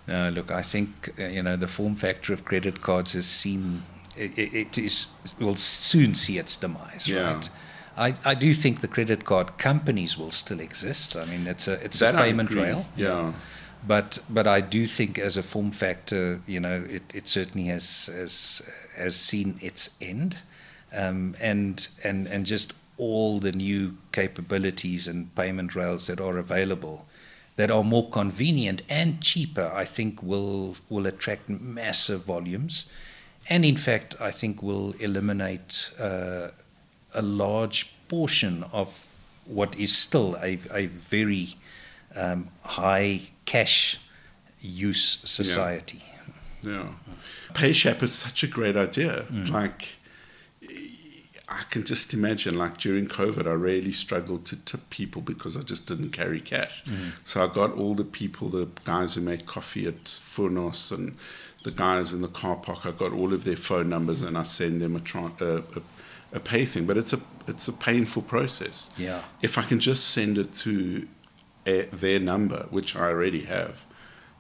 No, 0.07 0.29
look, 0.29 0.51
I 0.51 0.63
think 0.63 1.15
uh, 1.19 1.25
you 1.27 1.43
know 1.43 1.57
the 1.57 1.67
form 1.69 1.95
factor 1.95 2.33
of 2.35 2.45
credit 2.45 2.83
cards 2.83 3.13
has 3.15 3.27
seen 3.27 3.83
it, 4.19 4.33
it 4.55 4.79
is 4.79 5.07
will 5.41 5.57
soon 5.57 6.15
see 6.15 6.37
its 6.39 6.57
demise, 6.59 7.07
Yeah. 7.09 7.35
right? 7.35 7.51
I, 7.97 8.15
I 8.25 8.35
do 8.35 8.53
think 8.55 8.81
the 8.81 8.89
credit 8.89 9.25
card 9.25 9.57
companies 9.59 10.19
will 10.19 10.31
still 10.31 10.61
exist. 10.61 11.17
I 11.17 11.25
mean, 11.27 11.47
it's 11.47 11.69
a 11.69 11.75
it's 11.85 12.01
That 12.01 12.15
a 12.15 12.19
payment 12.19 12.51
rail, 12.51 12.85
Yeah. 12.97 13.33
But 13.87 14.18
but 14.29 14.47
I 14.47 14.61
do 14.61 14.87
think 14.87 15.18
as 15.18 15.37
a 15.37 15.42
form 15.42 15.71
factor, 15.71 16.40
you 16.47 16.61
know, 16.61 16.85
it, 16.88 17.03
it 17.14 17.29
certainly 17.29 17.68
has 17.68 18.07
has 18.07 18.62
has 18.97 19.16
seen 19.16 19.59
its 19.61 19.97
end, 20.01 20.38
um, 20.92 21.35
and 21.40 21.88
and 22.05 22.27
and 22.27 22.47
just 22.47 22.75
all 22.99 23.40
the 23.40 23.53
new 23.53 23.97
capabilities 24.12 25.09
and 25.09 25.35
payment 25.35 25.75
rails 25.75 26.07
that 26.07 26.21
are 26.21 26.38
available 26.38 27.07
that 27.57 27.71
are 27.71 27.85
more 27.85 28.09
convenient 28.11 28.83
and 28.88 29.21
cheaper, 29.21 29.71
I 29.75 29.85
think 29.85 30.23
will 30.23 30.77
will 30.88 31.07
attract 31.07 31.49
massive 31.49 32.25
volumes, 32.25 32.87
and 33.49 33.64
in 33.64 33.77
fact, 33.77 34.14
I 34.21 34.31
think 34.31 34.62
will 34.62 34.92
eliminate 34.99 35.90
uh, 35.99 36.49
a 37.14 37.23
large 37.23 37.92
portion 38.09 38.64
of 38.73 39.07
what 39.45 39.79
is 39.79 39.95
still 39.97 40.37
a 40.37 40.59
a 40.73 40.87
very 40.87 41.57
um, 42.14 42.49
high 42.62 43.21
cash 43.53 44.01
use 44.61 45.19
society. 45.25 46.03
Yeah. 46.62 46.87
PayShap 47.53 48.03
is 48.03 48.15
such 48.15 48.43
a 48.43 48.47
great 48.47 48.77
idea. 48.77 49.27
Mm. 49.31 49.51
Like, 49.51 49.83
I 51.49 51.62
can 51.73 51.85
just 51.85 52.15
imagine, 52.15 52.57
like 52.57 52.79
during 52.79 53.07
COVID, 53.09 53.47
I 53.47 53.57
really 53.71 53.93
struggled 53.93 54.47
to 54.47 54.57
tip 54.57 54.88
people 54.88 55.21
because 55.21 55.55
I 55.61 55.62
just 55.73 55.87
didn't 55.87 56.12
carry 56.21 56.41
cash. 56.41 56.83
Mm. 56.85 57.12
So 57.25 57.45
I 57.45 57.49
got 57.61 57.73
all 57.81 57.95
the 57.95 58.09
people, 58.21 58.49
the 58.49 58.69
guys 58.85 59.15
who 59.15 59.21
make 59.21 59.45
coffee 59.45 59.87
at 59.87 60.05
Fournos 60.05 60.91
and 60.91 61.17
the 61.65 61.73
guys 61.73 62.15
in 62.15 62.23
the 62.23 62.35
car 62.43 62.57
park, 62.57 62.87
I 62.87 62.93
got 62.93 63.12
all 63.12 63.35
of 63.35 63.45
their 63.45 63.61
phone 63.69 63.88
numbers 63.91 64.23
and 64.23 64.38
I 64.38 64.45
send 64.45 64.81
them 64.81 64.97
a, 64.97 65.01
tran 65.01 65.38
a, 65.43 65.59
a, 65.79 65.83
a 66.38 66.41
pay 66.41 66.65
thing. 66.65 66.87
But 66.87 66.97
it's 66.97 67.12
a, 67.12 67.21
it's 67.47 67.69
a 67.69 67.73
painful 67.73 68.23
process. 68.23 68.88
Yeah. 68.97 69.21
If 69.43 69.59
I 69.59 69.62
can 69.62 69.79
just 69.79 70.05
send 70.09 70.38
it 70.38 70.55
to 70.65 71.07
a, 71.66 71.83
their 71.87 72.20
number, 72.20 72.66
which 72.70 72.96
I 72.96 73.09
already 73.09 73.42
have, 73.42 73.85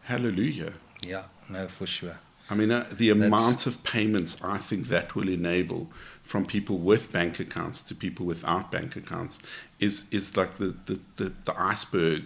hallelujah. 0.02 0.74
Yeah, 1.02 1.24
no, 1.48 1.68
for 1.68 1.86
sure. 1.86 2.18
I 2.50 2.54
mean, 2.54 2.70
uh, 2.70 2.86
the 2.90 3.08
That's- 3.08 3.26
amount 3.26 3.66
of 3.66 3.82
payments 3.84 4.42
I 4.42 4.58
think 4.58 4.88
that 4.88 5.14
will 5.14 5.28
enable 5.28 5.90
from 6.22 6.44
people 6.44 6.78
with 6.78 7.10
bank 7.10 7.40
accounts 7.40 7.82
to 7.82 7.94
people 7.94 8.26
without 8.26 8.70
bank 8.70 8.94
accounts 8.96 9.40
is, 9.80 10.06
is 10.10 10.36
like 10.36 10.54
the, 10.54 10.76
the, 10.86 11.00
the, 11.16 11.32
the 11.44 11.60
iceberg 11.60 12.24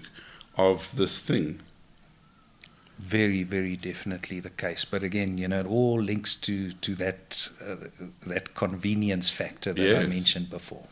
of 0.57 0.97
this 0.97 1.21
thing. 1.21 1.61
Very, 2.99 3.43
very 3.43 3.77
definitely 3.77 4.41
the 4.41 4.51
case. 4.51 4.85
But 4.87 5.03
again, 5.03 5.37
you 5.37 5.49
know, 5.49 5.61
it 5.61 5.67
all 5.67 6.01
links 6.01 6.35
to 6.37 6.73
to 6.73 6.95
that 6.95 7.51
uh, 7.63 7.77
that 8.27 8.55
convenience 8.55 9.29
factor 9.29 9.75
that 9.75 9.99
I 9.99 10.07
mentioned 10.07 10.49
before. 10.49 10.87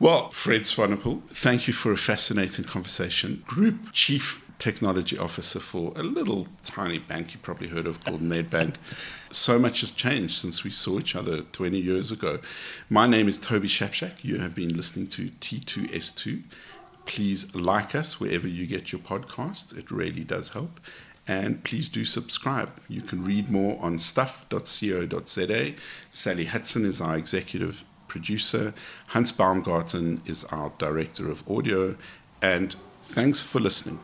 Well, 0.00 0.30
Fred 0.30 0.62
Swanepoel, 0.62 1.28
thank 1.28 1.66
you 1.66 1.74
for 1.74 1.92
a 1.92 1.96
fascinating 1.98 2.64
conversation. 2.64 3.42
Group 3.46 3.92
Chief 3.92 4.42
Technology 4.58 5.18
Officer 5.18 5.60
for 5.60 5.92
a 5.94 6.02
little 6.02 6.48
tiny 6.64 6.96
bank 6.96 7.34
you 7.34 7.40
probably 7.42 7.68
heard 7.68 7.86
of 7.86 8.02
called 8.02 8.22
Nedbank. 8.22 8.76
So 9.30 9.58
much 9.58 9.82
has 9.82 9.92
changed 9.92 10.38
since 10.38 10.64
we 10.64 10.70
saw 10.70 11.00
each 11.00 11.14
other 11.14 11.42
20 11.42 11.78
years 11.78 12.10
ago. 12.10 12.38
My 12.88 13.06
name 13.06 13.28
is 13.28 13.38
Toby 13.38 13.68
Shapshak. 13.68 14.24
You 14.24 14.38
have 14.38 14.54
been 14.54 14.74
listening 14.74 15.08
to 15.08 15.28
T2S2. 15.28 16.44
Please 17.04 17.54
like 17.54 17.94
us 17.94 18.18
wherever 18.18 18.48
you 18.48 18.66
get 18.66 18.92
your 18.92 19.02
podcast, 19.02 19.76
it 19.76 19.90
really 19.90 20.24
does 20.24 20.48
help. 20.48 20.80
And 21.28 21.62
please 21.62 21.90
do 21.90 22.06
subscribe. 22.06 22.70
You 22.88 23.02
can 23.02 23.22
read 23.22 23.50
more 23.50 23.78
on 23.82 23.98
stuff.co.za. 23.98 25.74
Sally 26.08 26.44
Hudson 26.46 26.86
is 26.86 27.02
our 27.02 27.18
executive 27.18 27.84
producer. 28.10 28.74
Hans 29.08 29.32
Baumgarten 29.32 30.20
is 30.26 30.44
our 30.46 30.72
director 30.76 31.30
of 31.30 31.48
audio. 31.48 31.96
And 32.42 32.76
thanks 33.00 33.42
for 33.42 33.60
listening. 33.60 34.00